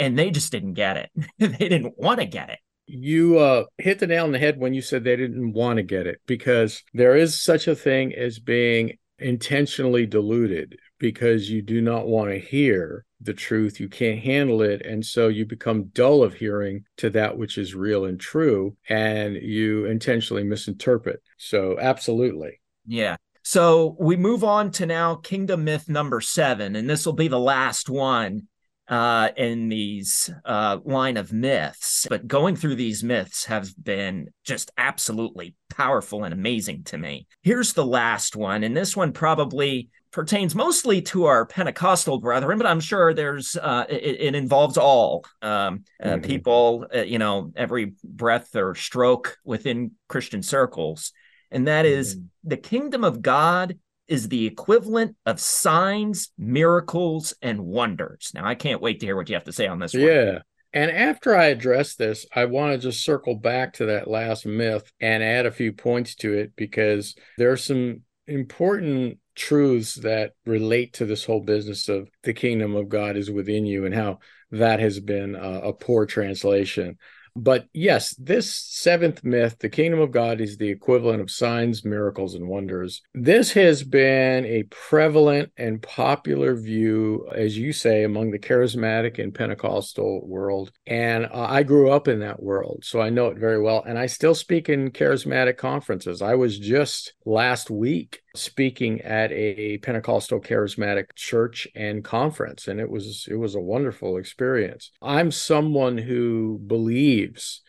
and 0.00 0.18
they 0.18 0.32
just 0.32 0.50
didn't 0.50 0.74
get 0.74 0.96
it. 0.96 1.10
They 1.38 1.68
didn't 1.68 1.94
want 1.96 2.18
to 2.18 2.26
get 2.26 2.50
it. 2.50 2.58
You 2.86 3.38
uh, 3.38 3.64
hit 3.78 4.00
the 4.00 4.08
nail 4.08 4.24
on 4.24 4.32
the 4.32 4.40
head 4.40 4.58
when 4.58 4.74
you 4.74 4.82
said 4.82 5.04
they 5.04 5.14
didn't 5.14 5.52
want 5.52 5.76
to 5.76 5.84
get 5.84 6.08
it 6.08 6.20
because 6.26 6.82
there 6.92 7.14
is 7.14 7.40
such 7.40 7.68
a 7.68 7.76
thing 7.76 8.12
as 8.12 8.40
being 8.40 8.98
intentionally 9.20 10.04
deluded 10.04 10.76
because 10.98 11.48
you 11.48 11.62
do 11.62 11.80
not 11.80 12.08
want 12.08 12.30
to 12.30 12.40
hear 12.40 13.04
the 13.20 13.34
truth. 13.34 13.78
You 13.78 13.88
can't 13.88 14.18
handle 14.18 14.62
it 14.62 14.84
and 14.84 15.06
so 15.06 15.28
you 15.28 15.46
become 15.46 15.90
dull 15.92 16.24
of 16.24 16.34
hearing 16.34 16.84
to 16.96 17.10
that 17.10 17.38
which 17.38 17.56
is 17.56 17.76
real 17.76 18.04
and 18.04 18.18
true 18.18 18.76
and 18.88 19.36
you 19.36 19.84
intentionally 19.86 20.42
misinterpret. 20.42 21.22
So 21.38 21.78
absolutely. 21.78 22.60
Yeah 22.84 23.16
so 23.42 23.96
we 23.98 24.16
move 24.16 24.44
on 24.44 24.70
to 24.72 24.86
now 24.86 25.16
Kingdom 25.16 25.64
Myth 25.64 25.88
number 25.88 26.20
seven, 26.20 26.76
and 26.76 26.88
this 26.88 27.04
will 27.04 27.12
be 27.12 27.28
the 27.28 27.38
last 27.38 27.88
one 27.88 28.48
uh, 28.88 29.30
in 29.36 29.68
these 29.68 30.30
uh, 30.44 30.78
line 30.84 31.16
of 31.16 31.32
myths. 31.32 32.06
But 32.08 32.26
going 32.26 32.56
through 32.56 32.76
these 32.76 33.02
myths 33.02 33.46
have 33.46 33.72
been 33.82 34.28
just 34.44 34.70
absolutely 34.76 35.54
powerful 35.70 36.24
and 36.24 36.34
amazing 36.34 36.84
to 36.84 36.98
me. 36.98 37.26
Here's 37.42 37.72
the 37.72 37.86
last 37.86 38.36
one, 38.36 38.62
and 38.64 38.76
this 38.76 38.96
one 38.96 39.12
probably 39.12 39.90
pertains 40.12 40.54
mostly 40.54 41.00
to 41.00 41.24
our 41.24 41.46
Pentecostal 41.46 42.20
brethren, 42.20 42.58
but 42.58 42.66
I'm 42.66 42.80
sure 42.80 43.14
there's 43.14 43.56
uh, 43.56 43.86
it, 43.88 44.20
it, 44.20 44.34
involves 44.34 44.76
all 44.76 45.24
um, 45.40 45.84
uh, 46.02 46.08
mm-hmm. 46.08 46.20
people, 46.20 46.86
uh, 46.94 47.00
you 47.00 47.18
know, 47.18 47.50
every 47.56 47.94
breath 48.04 48.54
or 48.54 48.74
stroke 48.74 49.38
within 49.42 49.92
Christian 50.08 50.42
circles 50.42 51.12
and 51.52 51.68
that 51.68 51.86
is 51.86 52.16
mm-hmm. 52.16 52.48
the 52.48 52.56
kingdom 52.56 53.04
of 53.04 53.22
God 53.22 53.78
is 54.08 54.28
the 54.28 54.46
equivalent 54.46 55.16
of 55.24 55.40
signs, 55.40 56.32
miracles, 56.36 57.34
and 57.40 57.60
wonders. 57.60 58.32
Now, 58.34 58.44
I 58.44 58.54
can't 58.54 58.82
wait 58.82 59.00
to 59.00 59.06
hear 59.06 59.16
what 59.16 59.28
you 59.28 59.34
have 59.34 59.44
to 59.44 59.52
say 59.52 59.66
on 59.66 59.78
this 59.78 59.94
one. 59.94 60.02
Yeah. 60.02 60.38
And 60.74 60.90
after 60.90 61.36
I 61.36 61.46
address 61.46 61.94
this, 61.94 62.26
I 62.34 62.46
want 62.46 62.72
to 62.72 62.78
just 62.78 63.04
circle 63.04 63.36
back 63.36 63.74
to 63.74 63.86
that 63.86 64.08
last 64.08 64.46
myth 64.46 64.90
and 65.00 65.22
add 65.22 65.46
a 65.46 65.52
few 65.52 65.72
points 65.72 66.14
to 66.16 66.32
it 66.32 66.52
because 66.56 67.14
there 67.36 67.52
are 67.52 67.58
some 67.58 68.02
important 68.26 69.18
truths 69.34 69.94
that 69.96 70.32
relate 70.46 70.94
to 70.94 71.04
this 71.04 71.24
whole 71.24 71.40
business 71.40 71.88
of 71.88 72.08
the 72.22 72.32
kingdom 72.32 72.74
of 72.74 72.88
God 72.88 73.16
is 73.16 73.30
within 73.30 73.66
you 73.66 73.84
and 73.84 73.94
how 73.94 74.18
that 74.50 74.80
has 74.80 75.00
been 75.00 75.34
a, 75.34 75.60
a 75.60 75.72
poor 75.72 76.06
translation. 76.06 76.98
But 77.34 77.66
yes, 77.72 78.14
this 78.18 78.54
seventh 78.54 79.24
myth, 79.24 79.56
the 79.58 79.68
kingdom 79.68 80.00
of 80.00 80.10
God 80.10 80.40
is 80.40 80.56
the 80.56 80.68
equivalent 80.68 81.20
of 81.20 81.30
signs, 81.30 81.84
miracles, 81.84 82.34
and 82.34 82.48
wonders. 82.48 83.02
This 83.14 83.52
has 83.52 83.82
been 83.82 84.44
a 84.44 84.64
prevalent 84.64 85.50
and 85.56 85.80
popular 85.82 86.54
view, 86.54 87.26
as 87.34 87.56
you 87.56 87.72
say, 87.72 88.04
among 88.04 88.30
the 88.30 88.38
charismatic 88.38 89.18
and 89.18 89.34
Pentecostal 89.34 90.26
world. 90.26 90.72
And 90.86 91.26
uh, 91.26 91.46
I 91.48 91.62
grew 91.62 91.90
up 91.90 92.08
in 92.08 92.20
that 92.20 92.42
world, 92.42 92.84
so 92.84 93.00
I 93.00 93.10
know 93.10 93.28
it 93.28 93.38
very 93.38 93.60
well. 93.60 93.82
And 93.86 93.98
I 93.98 94.06
still 94.06 94.34
speak 94.34 94.68
in 94.68 94.90
charismatic 94.90 95.56
conferences. 95.56 96.20
I 96.22 96.34
was 96.34 96.58
just 96.58 97.14
last 97.24 97.70
week 97.70 98.20
speaking 98.34 99.00
at 99.02 99.30
a 99.32 99.78
Pentecostal 99.78 100.40
charismatic 100.40 101.14
church 101.14 101.68
and 101.74 102.02
conference 102.02 102.66
and 102.66 102.80
it 102.80 102.88
was 102.88 103.26
it 103.30 103.34
was 103.34 103.54
a 103.54 103.60
wonderful 103.60 104.16
experience. 104.16 104.90
I'm 105.02 105.30
someone 105.30 105.98
who 105.98 106.60
believes 106.66 107.21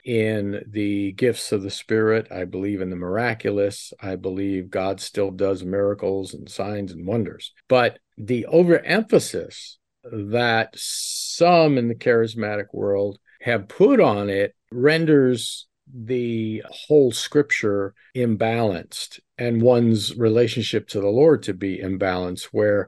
in 0.06 0.64
the 0.68 1.12
gifts 1.14 1.52
of 1.52 1.64
the 1.64 1.70
spirit. 1.70 2.28
I 2.32 2.46
believe 2.46 2.82
in 2.82 2.90
the 2.90 2.96
miraculous. 2.96 3.94
I 4.00 4.16
believe 4.16 4.70
God 4.70 5.00
still 5.00 5.32
does 5.32 5.64
miracles 5.64 6.34
and 6.34 6.50
signs 6.50 6.92
and 6.92 7.06
wonders. 7.06 7.54
But 7.68 8.00
the 8.18 8.46
overemphasis 8.46 9.78
that 10.04 10.74
some 10.76 11.78
in 11.78 11.88
the 11.88 11.96
charismatic 11.96 12.74
world 12.74 13.20
have 13.42 13.68
put 13.68 14.00
on 14.00 14.30
it 14.30 14.56
renders 14.72 15.68
the 15.94 16.64
whole 16.70 17.12
scripture 17.12 17.94
imbalanced 18.16 19.20
and 19.38 19.62
one's 19.62 20.16
relationship 20.16 20.88
to 20.90 21.02
the 21.02 21.10
Lord 21.10 21.44
to 21.44 21.54
be 21.54 21.80
imbalanced, 21.80 22.46
where 22.46 22.88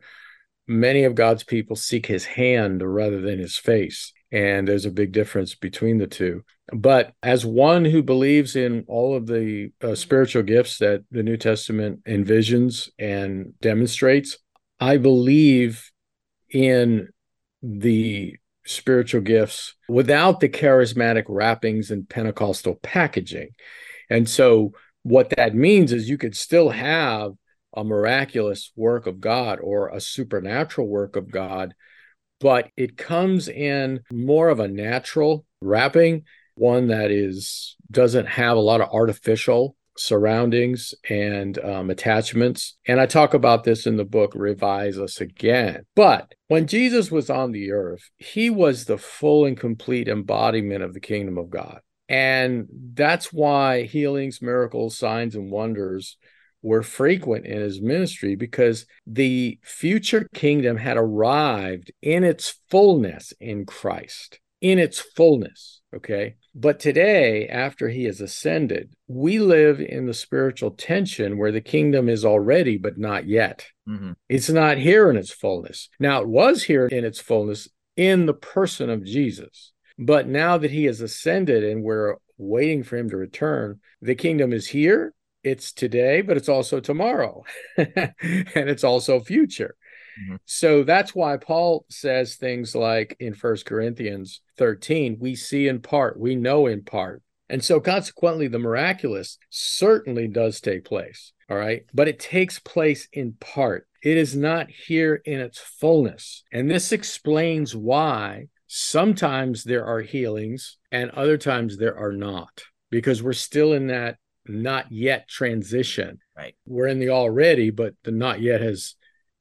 many 0.68 1.04
of 1.04 1.16
God's 1.16 1.44
people 1.44 1.76
seek 1.76 2.06
his 2.06 2.26
hand 2.26 2.82
rather 2.82 3.22
than 3.22 3.40
his 3.40 3.58
face. 3.58 4.14
And 4.32 4.68
there's 4.68 4.86
a 4.86 4.92
big 4.92 5.12
difference 5.12 5.56
between 5.56 5.98
the 5.98 6.08
two. 6.08 6.44
But 6.74 7.14
as 7.22 7.46
one 7.46 7.86
who 7.86 8.02
believes 8.02 8.56
in 8.56 8.86
all 8.88 9.16
of 9.16 9.28
the 9.28 9.72
uh, 9.84 9.96
spiritual 9.96 10.44
gifts 10.44 10.80
that 10.80 11.04
the 11.12 11.22
New 11.22 11.38
Testament 11.38 12.04
envisions 12.06 12.90
and 12.98 13.54
demonstrates, 13.62 14.38
I 14.80 14.98
believe 14.98 15.92
in 16.50 17.10
the 17.62 18.36
spiritual 18.66 19.22
gifts 19.22 19.76
without 19.88 20.40
the 20.40 20.50
charismatic 20.50 21.26
wrappings 21.28 21.92
and 21.92 22.10
Pentecostal 22.10 22.76
packaging. 22.82 23.50
And 24.10 24.28
so, 24.28 24.74
what 25.04 25.32
that 25.32 25.54
means 25.54 25.92
is 25.94 26.10
you 26.10 26.18
could 26.18 26.36
still 26.36 26.70
have 26.70 27.34
a 27.76 27.84
miraculous 27.84 28.72
work 28.76 29.06
of 29.06 29.20
God 29.20 29.60
or 29.62 29.90
a 29.90 30.02
supernatural 30.02 30.88
work 30.88 31.16
of 31.16 31.30
God, 31.30 31.76
but 32.40 32.70
it 32.76 32.98
comes 32.98 33.48
in 33.48 34.02
more 34.12 34.50
of 34.50 34.60
a 34.60 34.68
natural 34.68 35.46
wrapping, 35.62 36.24
one 36.56 36.88
that 36.88 37.12
is 37.12 37.76
doesn't 37.92 38.28
have 38.28 38.58
a 38.58 38.62
lot 38.62 38.82
of 38.82 38.90
artificial 38.92 39.76
surroundings 39.98 40.94
and 41.10 41.58
um, 41.64 41.90
attachments. 41.90 42.76
And 42.88 43.00
I 43.00 43.06
talk 43.06 43.34
about 43.34 43.64
this 43.64 43.88
in 43.88 43.96
the 43.98 44.06
book, 44.06 44.34
Revise 44.36 44.98
Us 44.98 45.22
Again. 45.22 45.86
But 45.96 46.34
when 46.48 46.68
Jesus 46.68 47.12
was 47.12 47.30
on 47.30 47.52
the 47.52 47.72
earth, 47.72 48.10
he 48.18 48.50
was 48.50 48.86
the 48.86 48.98
full 48.98 49.46
and 49.46 49.58
complete 49.58 50.08
embodiment 50.08 50.84
of 50.84 50.94
the 50.94 51.00
kingdom 51.00 51.38
of 51.38 51.50
God. 51.50 51.80
And 52.08 52.68
that's 52.94 53.34
why 53.34 53.84
healings, 53.84 54.42
miracles, 54.42 54.98
signs, 54.98 55.36
and 55.36 55.50
wonders 55.50 56.18
were 56.62 56.84
frequent 56.84 57.46
in 57.46 57.62
his 57.62 57.82
ministry 57.82 58.36
because 58.36 58.86
the 59.06 59.60
future 59.64 60.28
kingdom 60.34 60.78
had 60.78 60.98
arrived 60.98 61.92
in 62.02 62.24
its 62.24 62.60
fullness 62.70 63.34
in 63.40 63.66
Christ, 63.66 64.40
in 64.62 64.80
its 64.80 65.00
fullness. 65.00 65.82
Okay. 65.96 66.36
But 66.54 66.80
today, 66.80 67.48
after 67.48 67.90
he 67.90 68.06
has 68.06 68.22
ascended, 68.22 68.94
we 69.08 69.40
live 69.40 69.80
in 69.80 70.06
the 70.06 70.14
spiritual 70.14 70.72
tension 70.72 71.38
where 71.38 71.52
the 71.52 71.62
kingdom 71.62 72.08
is 72.08 72.24
already, 72.24 72.78
but 72.78 72.98
not 72.98 73.28
yet. 73.28 73.68
Mm-hmm. 73.88 74.14
It's 74.30 74.50
not 74.50 74.78
here 74.78 75.10
in 75.10 75.18
its 75.18 75.32
fullness. 75.32 75.90
Now, 76.00 76.22
it 76.22 76.28
was 76.28 76.64
here 76.64 76.88
in 76.88 77.04
its 77.04 77.20
fullness 77.20 77.68
in 77.98 78.26
the 78.26 78.34
person 78.34 78.90
of 78.90 79.06
Jesus. 79.06 79.74
But 79.98 80.28
now 80.28 80.58
that 80.58 80.72
he 80.72 80.86
has 80.86 81.02
ascended 81.02 81.64
and 81.64 81.84
we're 81.84 82.16
waiting 82.38 82.84
for 82.84 82.98
him 82.98 83.10
to 83.10 83.18
return, 83.18 83.80
the 84.02 84.16
kingdom 84.16 84.54
is 84.54 84.68
here. 84.68 85.14
It's 85.44 85.72
today, 85.72 86.22
but 86.22 86.38
it's 86.38 86.50
also 86.50 86.80
tomorrow. 86.80 87.44
and 87.78 88.14
it's 88.20 88.84
also 88.84 89.20
future. 89.20 89.76
Mm-hmm. 90.24 90.36
So 90.46 90.84
that's 90.84 91.14
why 91.14 91.38
Paul 91.38 91.86
says 91.90 92.36
things 92.36 92.76
like 92.76 93.16
in 93.20 93.34
First 93.34 93.66
Corinthians 93.66 94.42
13, 94.58 95.18
we 95.20 95.36
see 95.36 95.68
in 95.68 95.82
part, 95.82 96.20
we 96.20 96.36
know 96.36 96.68
in 96.68 96.84
part. 96.84 97.22
And 97.50 97.64
so 97.64 97.80
consequently, 97.80 98.48
the 98.48 98.60
miraculous 98.60 99.38
certainly 99.50 100.28
does 100.28 100.60
take 100.60 100.84
place. 100.84 101.34
All 101.50 101.58
right. 101.58 101.84
But 101.94 102.08
it 102.08 102.20
takes 102.20 102.58
place 102.60 103.08
in 103.14 103.34
part. 103.40 103.88
It 104.02 104.18
is 104.18 104.36
not 104.36 104.70
here 104.70 105.22
in 105.26 105.40
its 105.40 105.60
fullness. 105.60 106.44
And 106.52 106.70
this 106.70 106.92
explains 106.92 107.76
why 107.76 108.48
sometimes 108.68 109.64
there 109.64 109.86
are 109.86 110.02
healings 110.02 110.78
and 110.92 111.12
other 111.12 111.38
times 111.38 111.78
there 111.78 111.98
are 111.98 112.12
not, 112.12 112.64
because 112.90 113.22
we're 113.22 113.34
still 113.34 113.74
in 113.74 113.88
that 113.88 114.18
not 114.48 114.92
yet 114.92 115.28
transition. 115.28 116.20
Right. 116.36 116.56
We're 116.66 116.88
in 116.88 117.00
the 117.00 117.10
already, 117.10 117.70
but 117.70 117.94
the 118.04 118.12
not 118.12 118.42
yet 118.42 118.62
has 118.62 118.96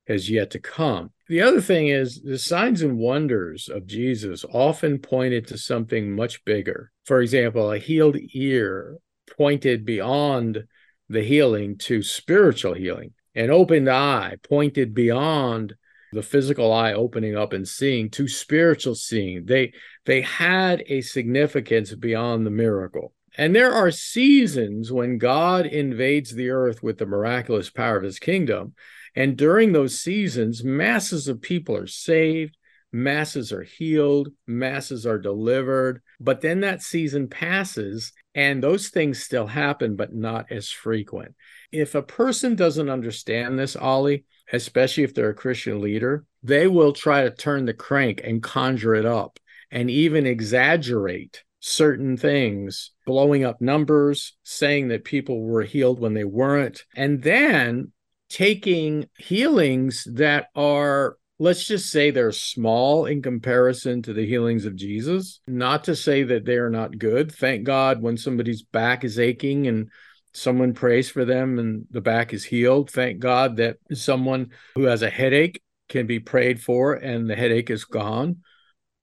has 0.06 0.30
yet 0.30 0.50
to 0.50 0.58
come. 0.58 1.10
The 1.28 1.40
other 1.40 1.60
thing 1.60 1.88
is 1.88 2.20
the 2.20 2.38
signs 2.38 2.82
and 2.82 2.98
wonders 2.98 3.68
of 3.68 3.86
Jesus 3.86 4.44
often 4.52 4.98
pointed 4.98 5.46
to 5.48 5.58
something 5.58 6.14
much 6.14 6.44
bigger. 6.44 6.90
For 7.04 7.20
example, 7.20 7.72
a 7.72 7.78
healed 7.78 8.18
ear 8.34 8.98
pointed 9.36 9.84
beyond 9.84 10.64
the 11.08 11.22
healing 11.22 11.78
to 11.78 12.02
spiritual 12.02 12.74
healing. 12.74 13.12
An 13.34 13.50
opened 13.50 13.88
eye 13.88 14.36
pointed 14.42 14.94
beyond 14.94 15.74
the 16.12 16.22
physical 16.22 16.72
eye 16.72 16.92
opening 16.92 17.36
up 17.36 17.52
and 17.52 17.66
seeing 17.66 18.08
to 18.10 18.28
spiritual 18.28 18.94
seeing. 18.94 19.46
They 19.46 19.72
they 20.04 20.20
had 20.20 20.84
a 20.86 21.00
significance 21.00 21.94
beyond 21.94 22.46
the 22.46 22.50
miracle. 22.50 23.12
And 23.36 23.54
there 23.54 23.72
are 23.72 23.90
seasons 23.90 24.92
when 24.92 25.18
God 25.18 25.66
invades 25.66 26.32
the 26.32 26.50
earth 26.50 26.82
with 26.82 26.98
the 26.98 27.06
miraculous 27.06 27.68
power 27.68 27.96
of 27.96 28.04
his 28.04 28.20
kingdom 28.20 28.74
and 29.14 29.36
during 29.36 29.72
those 29.72 30.00
seasons, 30.00 30.64
masses 30.64 31.28
of 31.28 31.40
people 31.40 31.76
are 31.76 31.86
saved, 31.86 32.56
masses 32.92 33.52
are 33.52 33.62
healed, 33.62 34.28
masses 34.46 35.06
are 35.06 35.18
delivered. 35.18 36.02
But 36.20 36.40
then 36.40 36.60
that 36.60 36.82
season 36.82 37.28
passes, 37.28 38.12
and 38.34 38.62
those 38.62 38.88
things 38.88 39.22
still 39.22 39.46
happen, 39.46 39.96
but 39.96 40.14
not 40.14 40.50
as 40.50 40.70
frequent. 40.70 41.34
If 41.70 41.94
a 41.94 42.02
person 42.02 42.54
doesn't 42.54 42.88
understand 42.88 43.58
this, 43.58 43.76
Ollie, 43.76 44.24
especially 44.52 45.04
if 45.04 45.14
they're 45.14 45.30
a 45.30 45.34
Christian 45.34 45.80
leader, 45.80 46.24
they 46.42 46.66
will 46.66 46.92
try 46.92 47.22
to 47.22 47.30
turn 47.30 47.64
the 47.64 47.74
crank 47.74 48.20
and 48.22 48.42
conjure 48.42 48.94
it 48.94 49.06
up 49.06 49.38
and 49.70 49.90
even 49.90 50.26
exaggerate 50.26 51.42
certain 51.60 52.16
things, 52.16 52.90
blowing 53.06 53.42
up 53.42 53.60
numbers, 53.60 54.36
saying 54.42 54.88
that 54.88 55.04
people 55.04 55.40
were 55.40 55.62
healed 55.62 55.98
when 55.98 56.12
they 56.14 56.24
weren't. 56.24 56.84
And 56.94 57.22
then 57.22 57.90
taking 58.34 59.08
healings 59.16 60.08
that 60.10 60.48
are 60.56 61.16
let's 61.38 61.64
just 61.64 61.88
say 61.90 62.10
they're 62.10 62.32
small 62.32 63.06
in 63.06 63.22
comparison 63.22 64.02
to 64.02 64.12
the 64.12 64.26
healings 64.26 64.64
of 64.64 64.74
Jesus. 64.74 65.40
Not 65.46 65.84
to 65.84 65.94
say 65.94 66.24
that 66.24 66.44
they're 66.44 66.70
not 66.70 66.98
good. 66.98 67.30
Thank 67.30 67.62
God 67.62 68.02
when 68.02 68.16
somebody's 68.16 68.62
back 68.62 69.04
is 69.04 69.20
aching 69.20 69.68
and 69.68 69.88
someone 70.32 70.74
prays 70.74 71.08
for 71.08 71.24
them 71.24 71.60
and 71.60 71.86
the 71.92 72.00
back 72.00 72.32
is 72.34 72.44
healed. 72.44 72.90
Thank 72.90 73.20
God 73.20 73.56
that 73.58 73.76
someone 73.92 74.50
who 74.74 74.84
has 74.84 75.02
a 75.02 75.10
headache 75.10 75.62
can 75.88 76.08
be 76.08 76.18
prayed 76.18 76.60
for 76.60 76.94
and 76.94 77.30
the 77.30 77.36
headache 77.36 77.70
is 77.70 77.84
gone. 77.84 78.38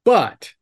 But 0.03 0.53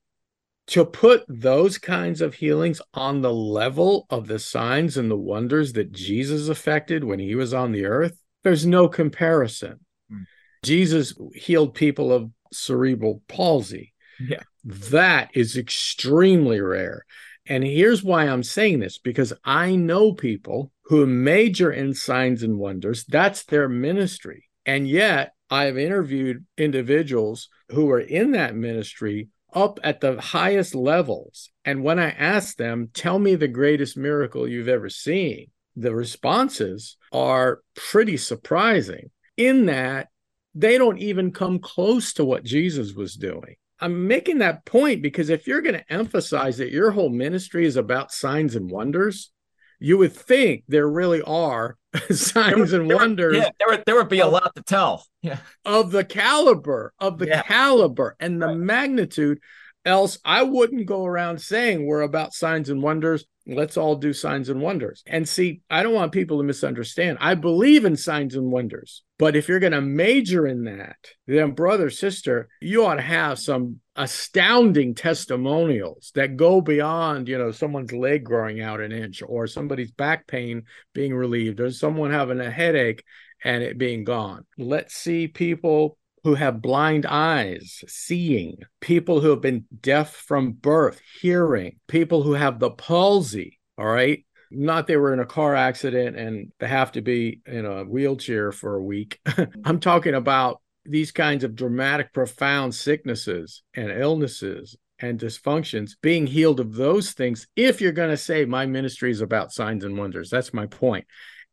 to 0.67 0.85
put 0.85 1.23
those 1.27 1.79
kinds 1.79 2.21
of 2.21 2.35
healings 2.35 2.81
on 2.93 3.21
the 3.21 3.33
level 3.33 4.05
of 4.11 4.27
the 4.27 4.37
signs 4.37 4.95
and 4.95 5.09
the 5.09 5.17
wonders 5.17 5.73
that 5.73 5.91
Jesus 5.91 6.49
effected 6.49 7.03
when 7.03 7.17
he 7.17 7.33
was 7.33 7.51
on 7.51 7.71
the 7.71 7.85
earth, 7.85 8.19
there's 8.43 8.65
no 8.65 8.87
comparison. 8.87 9.79
Mm. 10.11 10.25
Jesus 10.63 11.13
healed 11.33 11.73
people 11.73 12.11
of 12.11 12.31
cerebral 12.51 13.21
palsy. 13.27 13.93
Yeah. 14.19 14.43
That 14.63 15.29
is 15.33 15.57
extremely 15.57 16.59
rare. 16.59 17.05
And 17.47 17.63
here's 17.63 18.03
why 18.03 18.25
I'm 18.25 18.43
saying 18.43 18.79
this 18.79 18.97
because 18.99 19.33
I 19.43 19.75
know 19.75 20.13
people 20.13 20.71
who 20.83 21.05
major 21.05 21.71
in 21.71 21.93
signs 21.93 22.43
and 22.43 22.57
wonders. 22.57 23.05
That's 23.05 23.43
their 23.43 23.69
ministry. 23.69 24.45
And 24.65 24.87
yet, 24.87 25.33
I've 25.49 25.77
interviewed 25.77 26.45
individuals 26.57 27.49
who 27.69 27.89
are 27.89 27.99
in 27.99 28.31
that 28.31 28.55
ministry 28.55 29.29
up 29.53 29.79
at 29.83 29.99
the 29.99 30.21
highest 30.21 30.75
levels. 30.75 31.49
And 31.65 31.83
when 31.83 31.97
I 31.97 32.11
ask 32.11 32.55
them, 32.57 32.89
tell 32.93 33.17
me 33.17 33.35
the 33.35 33.47
greatest 33.47 33.97
miracle 33.97 34.47
you've 34.47 34.67
ever 34.67 34.89
seen, 34.89 35.47
the 35.75 35.93
responses 35.93 36.97
are 37.11 37.59
pretty 37.75 38.17
surprising 38.17 39.11
in 39.37 39.67
that 39.67 40.09
they 40.55 40.77
don't 40.77 40.99
even 40.99 41.31
come 41.31 41.59
close 41.59 42.13
to 42.13 42.25
what 42.25 42.43
Jesus 42.43 42.93
was 42.93 43.15
doing. 43.15 43.55
I'm 43.79 44.07
making 44.07 44.39
that 44.39 44.65
point 44.65 45.01
because 45.01 45.29
if 45.29 45.47
you're 45.47 45.61
going 45.61 45.75
to 45.75 45.93
emphasize 45.93 46.57
that 46.57 46.71
your 46.71 46.91
whole 46.91 47.09
ministry 47.09 47.65
is 47.65 47.77
about 47.77 48.11
signs 48.11 48.55
and 48.55 48.69
wonders, 48.69 49.31
you 49.79 49.97
would 49.97 50.13
think 50.13 50.63
there 50.67 50.87
really 50.87 51.21
are 51.21 51.77
signs 52.11 52.73
and 52.73 52.91
wonders. 52.91 53.37
Yeah, 53.37 53.49
there 53.57 53.67
would 53.69 53.83
there 53.85 53.95
would 53.95 54.09
be 54.09 54.19
a 54.19 54.27
lot 54.27 54.53
to 54.55 54.63
tell. 54.63 55.05
Yeah. 55.21 55.37
Of 55.63 55.91
the 55.91 56.03
caliber, 56.03 56.93
of 56.99 57.17
the 57.17 57.27
yeah. 57.27 57.41
caliber 57.43 58.15
and 58.19 58.41
the 58.41 58.47
right. 58.47 58.57
magnitude. 58.57 59.39
Else 59.85 60.19
I 60.25 60.43
wouldn't 60.43 60.85
go 60.85 61.05
around 61.05 61.41
saying 61.41 61.85
we're 61.85 62.01
about 62.01 62.33
signs 62.33 62.69
and 62.69 62.81
wonders 62.81 63.25
Let's 63.51 63.77
all 63.77 63.95
do 63.95 64.13
signs 64.13 64.49
and 64.49 64.61
wonders. 64.61 65.03
And 65.07 65.27
see, 65.27 65.61
I 65.71 65.81
don't 65.81 65.95
want 65.95 66.11
people 66.11 66.37
to 66.37 66.43
misunderstand. 66.43 67.17
I 67.19 67.33
believe 67.33 67.83
in 67.83 67.95
signs 67.95 68.35
and 68.35 68.51
wonders. 68.51 69.03
But 69.17 69.35
if 69.35 69.47
you're 69.47 69.59
going 69.59 69.73
to 69.73 69.81
major 69.81 70.45
in 70.45 70.65
that, 70.65 70.97
then 71.25 71.51
brother, 71.51 71.89
sister, 71.89 72.47
you 72.61 72.85
ought 72.85 72.95
to 72.95 73.01
have 73.01 73.39
some 73.39 73.79
astounding 73.95 74.93
testimonials 74.93 76.11
that 76.15 76.37
go 76.37 76.61
beyond, 76.61 77.27
you 77.27 77.37
know, 77.37 77.51
someone's 77.51 77.91
leg 77.91 78.23
growing 78.23 78.61
out 78.61 78.81
an 78.81 78.91
inch 78.91 79.23
or 79.25 79.47
somebody's 79.47 79.91
back 79.91 80.27
pain 80.27 80.63
being 80.93 81.13
relieved 81.13 81.59
or 81.59 81.71
someone 81.71 82.11
having 82.11 82.39
a 82.39 82.51
headache 82.51 83.03
and 83.43 83.63
it 83.63 83.77
being 83.77 84.03
gone. 84.03 84.45
Let's 84.57 84.95
see 84.95 85.27
people 85.27 85.97
who 86.23 86.35
have 86.35 86.61
blind 86.61 87.05
eyes, 87.05 87.83
seeing, 87.87 88.57
people 88.81 89.21
who 89.21 89.29
have 89.29 89.41
been 89.41 89.65
deaf 89.81 90.13
from 90.13 90.51
birth, 90.51 91.01
hearing, 91.21 91.79
people 91.87 92.23
who 92.23 92.33
have 92.33 92.59
the 92.59 92.71
palsy, 92.71 93.59
All 93.77 93.85
right. 93.85 94.25
Not 94.51 94.87
they 94.87 94.97
were 94.97 95.13
in 95.13 95.19
a 95.19 95.27
car 95.27 95.55
accident 95.55 96.17
and 96.17 96.51
they 96.59 96.67
have 96.67 96.93
to 96.93 97.01
be 97.01 97.41
in 97.45 97.67
a 97.67 97.83
wheelchair 97.83 98.51
for 98.51 98.75
a 98.75 98.83
week. 98.83 99.19
I'm 99.63 99.79
talking 99.79 100.15
about 100.15 100.59
these 100.85 101.11
kinds 101.11 101.43
of 101.43 101.55
dramatic, 101.55 102.11
profound 102.13 102.73
sicknesses 102.73 103.61
and 103.75 103.91
illnesses 103.91 104.75
and 104.97 105.19
dysfunctions 105.19 105.91
being 106.01 106.27
healed 106.27 106.59
of 106.59 106.73
those 106.73 107.11
things 107.11 107.47
if 107.55 107.79
you're 107.79 107.91
going 107.91 108.09
to 108.09 108.17
say 108.17 108.45
my 108.45 108.65
ministry 108.65 109.11
is 109.11 109.21
about 109.21 109.53
signs 109.53 109.83
and 109.83 109.97
wonders. 109.97 110.29
That's 110.29 110.53
my 110.53 110.65
point. 110.65 111.05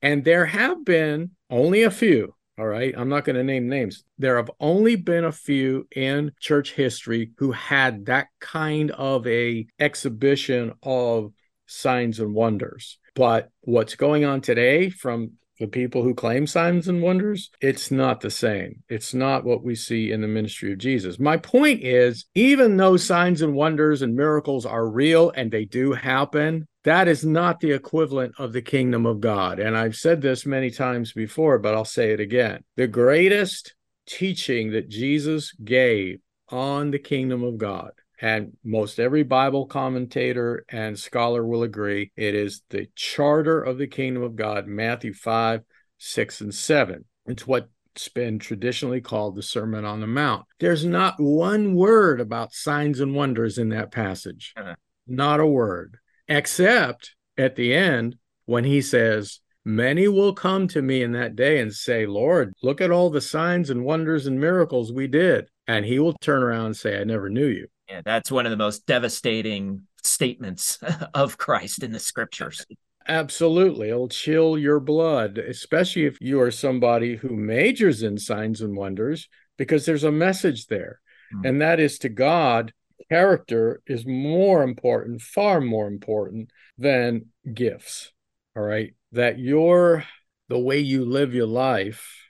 And 0.02 0.24
there 0.24 0.46
have 0.46 0.84
been 0.84 1.30
only 1.50 1.82
a 1.82 1.90
few. 1.90 2.34
All 2.58 2.66
right. 2.66 2.94
I'm 2.96 3.10
not 3.10 3.24
going 3.24 3.36
to 3.36 3.44
name 3.44 3.68
names. 3.68 4.02
There 4.18 4.36
have 4.36 4.50
only 4.60 4.96
been 4.96 5.24
a 5.24 5.32
few 5.32 5.86
in 5.94 6.32
church 6.40 6.72
history 6.72 7.32
who 7.36 7.52
had 7.52 8.06
that 8.06 8.28
kind 8.40 8.90
of 8.92 9.26
a 9.26 9.66
exhibition 9.78 10.72
of 10.82 11.32
signs 11.66 12.18
and 12.18 12.34
wonders. 12.34 12.98
But 13.14 13.50
what's 13.60 13.94
going 13.94 14.24
on 14.24 14.40
today 14.40 14.88
from 14.88 15.32
the 15.58 15.66
people 15.66 16.02
who 16.02 16.14
claim 16.14 16.46
signs 16.46 16.88
and 16.88 17.02
wonders, 17.02 17.50
it's 17.60 17.90
not 17.90 18.20
the 18.20 18.30
same. 18.30 18.82
It's 18.88 19.14
not 19.14 19.44
what 19.44 19.62
we 19.62 19.74
see 19.74 20.12
in 20.12 20.20
the 20.20 20.28
ministry 20.28 20.72
of 20.72 20.78
Jesus. 20.78 21.18
My 21.18 21.36
point 21.38 21.82
is, 21.82 22.26
even 22.34 22.76
though 22.76 22.96
signs 22.96 23.42
and 23.42 23.54
wonders 23.54 24.02
and 24.02 24.14
miracles 24.14 24.66
are 24.66 24.88
real 24.88 25.30
and 25.30 25.50
they 25.50 25.64
do 25.64 25.92
happen, 25.92 26.66
that 26.86 27.08
is 27.08 27.24
not 27.24 27.58
the 27.58 27.72
equivalent 27.72 28.32
of 28.38 28.52
the 28.52 28.62
kingdom 28.62 29.06
of 29.06 29.20
God. 29.20 29.58
And 29.58 29.76
I've 29.76 29.96
said 29.96 30.22
this 30.22 30.46
many 30.46 30.70
times 30.70 31.12
before, 31.12 31.58
but 31.58 31.74
I'll 31.74 31.84
say 31.84 32.12
it 32.12 32.20
again. 32.20 32.62
The 32.76 32.86
greatest 32.86 33.74
teaching 34.06 34.70
that 34.70 34.88
Jesus 34.88 35.52
gave 35.52 36.20
on 36.48 36.92
the 36.92 37.00
kingdom 37.00 37.42
of 37.42 37.58
God 37.58 37.90
and 38.20 38.56
most 38.62 39.00
every 39.00 39.24
Bible 39.24 39.66
commentator 39.66 40.64
and 40.68 40.96
scholar 40.96 41.44
will 41.44 41.64
agree 41.64 42.12
it 42.16 42.36
is 42.36 42.62
the 42.70 42.86
charter 42.94 43.60
of 43.60 43.78
the 43.78 43.88
kingdom 43.88 44.22
of 44.22 44.36
God, 44.36 44.68
Matthew 44.68 45.12
5, 45.12 45.62
6, 45.98 46.40
and 46.40 46.54
7. 46.54 47.04
It's 47.26 47.48
what's 47.48 48.08
been 48.14 48.38
traditionally 48.38 49.00
called 49.00 49.34
the 49.34 49.42
Sermon 49.42 49.84
on 49.84 50.00
the 50.00 50.06
Mount. 50.06 50.46
There's 50.60 50.84
not 50.84 51.18
one 51.18 51.74
word 51.74 52.20
about 52.20 52.52
signs 52.52 53.00
and 53.00 53.12
wonders 53.12 53.58
in 53.58 53.70
that 53.70 53.90
passage, 53.90 54.54
uh-huh. 54.56 54.76
not 55.08 55.40
a 55.40 55.46
word, 55.46 55.98
except 56.28 57.14
at 57.36 57.56
the 57.56 57.74
end 57.74 58.16
when 58.46 58.64
he 58.64 58.80
says, 58.80 59.40
Many 59.68 60.06
will 60.06 60.32
come 60.32 60.68
to 60.68 60.80
me 60.80 61.02
in 61.02 61.10
that 61.12 61.34
day 61.34 61.58
and 61.58 61.74
say, 61.74 62.06
Lord, 62.06 62.54
look 62.62 62.80
at 62.80 62.92
all 62.92 63.10
the 63.10 63.20
signs 63.20 63.68
and 63.68 63.84
wonders 63.84 64.28
and 64.28 64.40
miracles 64.40 64.92
we 64.92 65.08
did. 65.08 65.48
And 65.66 65.84
he 65.84 65.98
will 65.98 66.12
turn 66.12 66.44
around 66.44 66.66
and 66.66 66.76
say, 66.76 67.00
I 67.00 67.02
never 67.02 67.28
knew 67.28 67.48
you. 67.48 67.66
Yeah, 67.88 68.00
that's 68.04 68.30
one 68.30 68.46
of 68.46 68.50
the 68.50 68.56
most 68.56 68.86
devastating 68.86 69.82
statements 70.04 70.78
of 71.14 71.36
Christ 71.36 71.82
in 71.82 71.90
the 71.90 71.98
scriptures. 71.98 72.64
Absolutely. 73.08 73.90
It'll 73.90 74.08
chill 74.08 74.56
your 74.56 74.78
blood, 74.78 75.38
especially 75.38 76.06
if 76.06 76.16
you 76.20 76.40
are 76.40 76.52
somebody 76.52 77.16
who 77.16 77.30
majors 77.30 78.04
in 78.04 78.18
signs 78.18 78.60
and 78.60 78.76
wonders, 78.76 79.28
because 79.56 79.84
there's 79.84 80.04
a 80.04 80.12
message 80.12 80.66
there. 80.66 81.00
Mm-hmm. 81.34 81.46
And 81.46 81.60
that 81.62 81.80
is 81.80 81.98
to 82.00 82.08
God, 82.08 82.72
character 83.08 83.82
is 83.86 84.06
more 84.06 84.62
important, 84.62 85.22
far 85.22 85.60
more 85.60 85.86
important 85.86 86.50
than 86.78 87.26
gifts. 87.52 88.12
All 88.56 88.62
right. 88.62 88.94
That 89.12 89.38
your, 89.38 90.04
the 90.48 90.58
way 90.58 90.80
you 90.80 91.04
live 91.04 91.34
your 91.34 91.46
life 91.46 92.22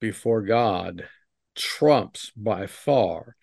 before 0.00 0.42
God 0.42 1.08
trumps 1.54 2.32
by 2.36 2.66
far 2.66 3.36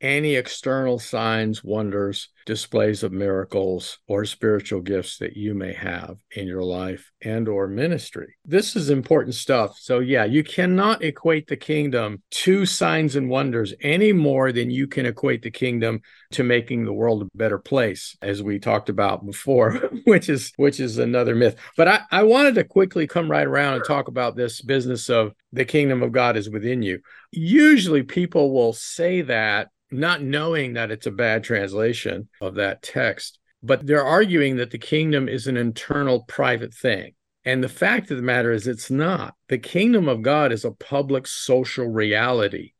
any 0.00 0.34
external 0.34 0.98
signs, 0.98 1.64
wonders, 1.64 2.28
displays 2.46 3.02
of 3.02 3.12
miracles 3.12 3.98
or 4.06 4.24
spiritual 4.24 4.80
gifts 4.80 5.18
that 5.18 5.36
you 5.36 5.52
may 5.52 5.72
have 5.72 6.16
in 6.36 6.46
your 6.46 6.62
life 6.62 7.10
and 7.20 7.48
or 7.48 7.66
ministry. 7.66 8.36
This 8.44 8.76
is 8.76 8.88
important 8.88 9.34
stuff. 9.34 9.76
So 9.80 9.98
yeah, 9.98 10.24
you 10.24 10.44
cannot 10.44 11.02
equate 11.02 11.48
the 11.48 11.56
kingdom 11.56 12.22
to 12.30 12.64
signs 12.64 13.16
and 13.16 13.28
wonders 13.28 13.74
any 13.82 14.12
more 14.12 14.52
than 14.52 14.70
you 14.70 14.86
can 14.86 15.06
equate 15.06 15.42
the 15.42 15.50
kingdom 15.50 16.00
to 16.32 16.44
making 16.44 16.84
the 16.84 16.92
world 16.92 17.22
a 17.22 17.36
better 17.36 17.58
place 17.58 18.16
as 18.22 18.42
we 18.42 18.60
talked 18.60 18.88
about 18.88 19.26
before, 19.26 19.72
which 20.04 20.28
is 20.28 20.52
which 20.56 20.78
is 20.78 20.98
another 20.98 21.34
myth. 21.34 21.56
But 21.76 21.88
I, 21.88 22.00
I 22.12 22.22
wanted 22.22 22.54
to 22.54 22.64
quickly 22.64 23.08
come 23.08 23.30
right 23.30 23.46
around 23.46 23.74
and 23.74 23.84
talk 23.84 24.06
about 24.06 24.36
this 24.36 24.62
business 24.62 25.10
of 25.10 25.32
the 25.52 25.64
kingdom 25.64 26.02
of 26.02 26.12
God 26.12 26.36
is 26.36 26.48
within 26.48 26.82
you. 26.82 27.00
Usually 27.32 28.04
people 28.04 28.52
will 28.52 28.72
say 28.72 29.22
that 29.22 29.68
not 29.90 30.22
knowing 30.22 30.74
that 30.74 30.90
it's 30.90 31.06
a 31.06 31.12
bad 31.12 31.44
translation 31.44 32.28
of 32.40 32.56
that 32.56 32.82
text, 32.82 33.38
but 33.62 33.86
they're 33.86 34.04
arguing 34.04 34.56
that 34.56 34.70
the 34.70 34.78
kingdom 34.78 35.28
is 35.28 35.46
an 35.46 35.56
internal 35.56 36.22
private 36.22 36.74
thing. 36.74 37.14
And 37.44 37.62
the 37.62 37.68
fact 37.68 38.10
of 38.10 38.16
the 38.16 38.22
matter 38.22 38.50
is, 38.50 38.66
it's 38.66 38.90
not. 38.90 39.34
The 39.48 39.58
kingdom 39.58 40.08
of 40.08 40.22
God 40.22 40.50
is 40.50 40.64
a 40.64 40.72
public 40.72 41.28
social 41.28 41.86
reality 41.86 42.72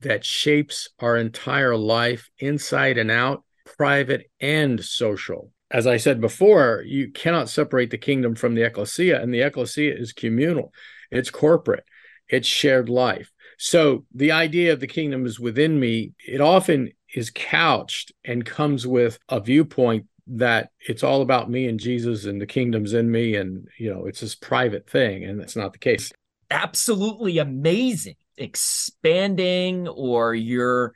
that 0.00 0.24
shapes 0.24 0.88
our 1.00 1.16
entire 1.16 1.76
life 1.76 2.30
inside 2.38 2.96
and 2.96 3.10
out, 3.10 3.44
private 3.76 4.30
and 4.40 4.82
social. 4.82 5.50
As 5.70 5.86
I 5.86 5.96
said 5.96 6.20
before, 6.20 6.82
you 6.86 7.10
cannot 7.10 7.50
separate 7.50 7.90
the 7.90 7.98
kingdom 7.98 8.34
from 8.34 8.54
the 8.54 8.62
ecclesia, 8.62 9.20
and 9.20 9.34
the 9.34 9.40
ecclesia 9.40 9.94
is 9.94 10.12
communal, 10.12 10.72
it's 11.10 11.30
corporate, 11.30 11.84
it's 12.28 12.48
shared 12.48 12.88
life. 12.88 13.32
So 13.56 14.04
the 14.14 14.32
idea 14.32 14.72
of 14.72 14.80
the 14.80 14.86
kingdom 14.86 15.26
is 15.26 15.40
within 15.40 15.78
me, 15.80 16.12
it 16.26 16.40
often 16.40 16.92
is 17.14 17.30
couched 17.34 18.12
and 18.24 18.44
comes 18.44 18.86
with 18.86 19.18
a 19.28 19.40
viewpoint 19.40 20.06
that 20.26 20.70
it's 20.80 21.02
all 21.02 21.22
about 21.22 21.48
me 21.48 21.68
and 21.68 21.78
Jesus 21.78 22.24
and 22.24 22.40
the 22.40 22.46
kingdom's 22.46 22.92
in 22.92 23.10
me 23.10 23.36
and 23.36 23.68
you 23.78 23.92
know 23.92 24.06
it's 24.06 24.20
this 24.20 24.34
private 24.34 24.90
thing 24.90 25.24
and 25.24 25.40
that's 25.40 25.56
not 25.56 25.72
the 25.72 25.78
case. 25.78 26.12
Absolutely 26.50 27.38
amazing. 27.38 28.16
Expanding 28.36 29.88
or 29.88 30.34
your 30.34 30.94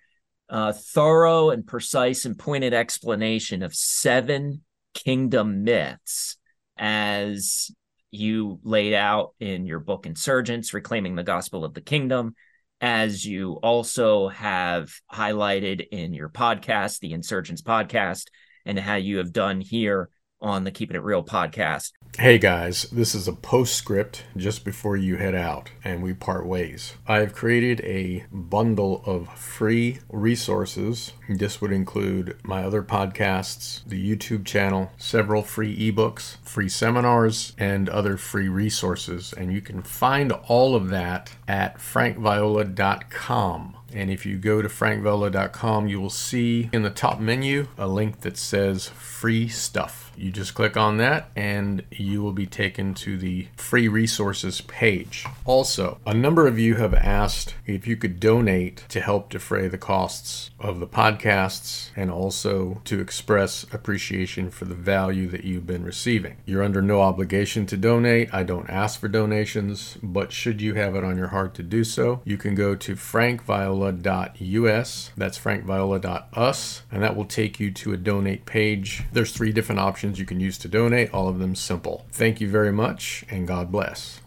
uh, 0.49 0.73
thorough 0.73 1.51
and 1.51 1.67
precise 1.67 2.25
and 2.25 2.37
pointed 2.39 2.75
explanation 2.75 3.63
of 3.63 3.75
seven 3.75 4.63
kingdom 4.95 5.63
myths 5.63 6.37
as 6.77 7.71
you 8.11 8.59
laid 8.65 8.95
out 8.95 9.35
in 9.39 9.67
your 9.67 9.79
book 9.79 10.07
Insurgence, 10.07 10.75
Reclaiming 10.75 11.15
the 11.15 11.23
Gospel 11.23 11.65
of 11.65 11.75
the 11.75 11.81
Kingdom, 11.81 12.35
as 12.81 13.25
you 13.27 13.55
also 13.63 14.29
have 14.29 14.93
highlighted 15.13 15.87
in 15.91 16.15
your 16.15 16.29
podcast, 16.29 17.01
the 17.01 17.13
Insurgence 17.13 17.63
podcast, 17.63 18.27
and 18.65 18.79
how 18.79 18.97
you 18.97 19.19
have 19.19 19.33
done 19.33 19.61
here 19.61 20.09
on 20.41 20.65
the 20.65 20.71
Keeping 20.71 20.97
It 20.97 21.03
Real 21.03 21.23
podcast. 21.23 21.93
Hey 22.19 22.39
guys, 22.39 22.83
this 22.91 23.15
is 23.15 23.29
a 23.29 23.33
postscript 23.33 24.25
just 24.37 24.65
before 24.65 24.97
you 24.97 25.17
head 25.17 25.35
out 25.35 25.71
and 25.85 26.03
we 26.03 26.13
part 26.13 26.45
ways. 26.45 26.95
I've 27.07 27.33
created 27.33 27.81
a 27.83 28.27
bundle 28.33 29.03
of 29.07 29.33
free 29.39 30.01
resources. 30.11 31.13
This 31.29 31.61
would 31.61 31.71
include 31.73 32.37
my 32.43 32.65
other 32.65 32.83
podcasts, 32.83 33.85
the 33.87 34.17
YouTube 34.17 34.45
channel, 34.45 34.91
several 34.99 35.43
free 35.43 35.75
ebooks, 35.93 36.37
free 36.43 36.69
seminars, 36.69 37.55
and 37.57 37.89
other 37.89 38.17
free 38.17 38.49
resources. 38.49 39.33
And 39.33 39.53
you 39.53 39.61
can 39.61 39.83
find 39.83 40.33
all 40.33 40.75
of 40.75 40.89
that 40.91 41.37
at 41.47 41.79
frankviola.com. 41.79 43.77
And 43.93 44.11
if 44.11 44.27
you 44.27 44.37
go 44.37 44.63
to 44.63 44.69
frankviola.com, 44.69 45.87
you 45.89 46.01
will 46.01 46.11
see 46.11 46.69
in 46.73 46.83
the 46.83 46.91
top 46.91 47.21
menu 47.21 47.69
a 47.79 47.87
link 47.89 48.21
that 48.21 48.37
says 48.37 48.89
free 48.89 49.49
stuff. 49.49 50.10
You 50.21 50.31
just 50.31 50.55
click 50.55 50.77
on 50.77 50.99
that 50.99 51.31
and 51.35 51.83
you 51.91 52.23
will 52.23 52.35
be 52.35 52.47
taken 52.47 52.93
to 52.95 53.17
the 53.17 53.49
free 53.57 53.89
resources 53.89 54.61
page. 54.61 55.25
Also, 55.47 55.99
a 56.05 56.13
number 56.13 56.47
of 56.47 56.59
you 56.59 56.75
have 56.75 56.93
asked 56.93 57.55
if 57.67 57.87
you 57.87 57.97
could 57.97 58.21
donate 58.21 58.85
to 58.91 59.01
help 59.01 59.31
defray 59.31 59.67
the 59.67 59.79
costs 59.79 60.51
of 60.61 60.79
the 60.79 60.87
podcasts 60.87 61.89
and 61.97 62.11
also 62.11 62.83
to 62.85 63.01
express 63.01 63.65
appreciation 63.73 64.51
for 64.51 64.67
the 64.67 64.75
value 64.75 65.27
that 65.29 65.45
you've 65.45 65.67
been 65.67 65.85
receiving. 65.85 66.37
You're 66.45 66.63
under 66.63 66.83
no 66.83 67.01
obligation 67.01 67.65
to 67.67 67.79
donate. 67.79 68.35
I 68.35 68.43
don't 68.43 68.69
ask 68.69 69.01
for 69.01 69.09
donations, 69.09 69.97
but 70.03 70.33
should 70.33 70.61
you 70.61 70.75
have 70.75 70.95
it 70.95 71.03
on 71.03 71.17
your 71.17 71.29
heart 71.29 71.55
to 71.55 71.63
do 71.63 71.83
so, 71.83 72.21
you 72.25 72.37
can 72.37 72.55
go 72.55 72.75
to 72.75 72.95
frankviola.us. 72.95 75.13
That's 75.17 75.39
frankviola.us, 75.39 76.83
and 76.93 77.03
that 77.03 77.17
will 77.17 77.25
take 77.25 77.59
you 77.59 77.71
to 77.71 77.95
a 77.95 77.97
donate 77.97 78.45
page. 78.45 79.05
There's 79.13 79.33
three 79.33 79.53
different 79.53 79.81
you 80.19 80.25
can 80.25 80.41
use 80.41 80.59
to 80.59 80.69
donate, 80.69 81.13
all 81.13 81.29
of 81.29 81.39
them 81.39 81.55
simple. 81.55 82.07
Thank 82.13 82.41
you 82.41 82.49
very 82.49 82.73
much, 82.73 83.25
and 83.31 83.47
God 83.47 83.71
bless. 83.71 84.20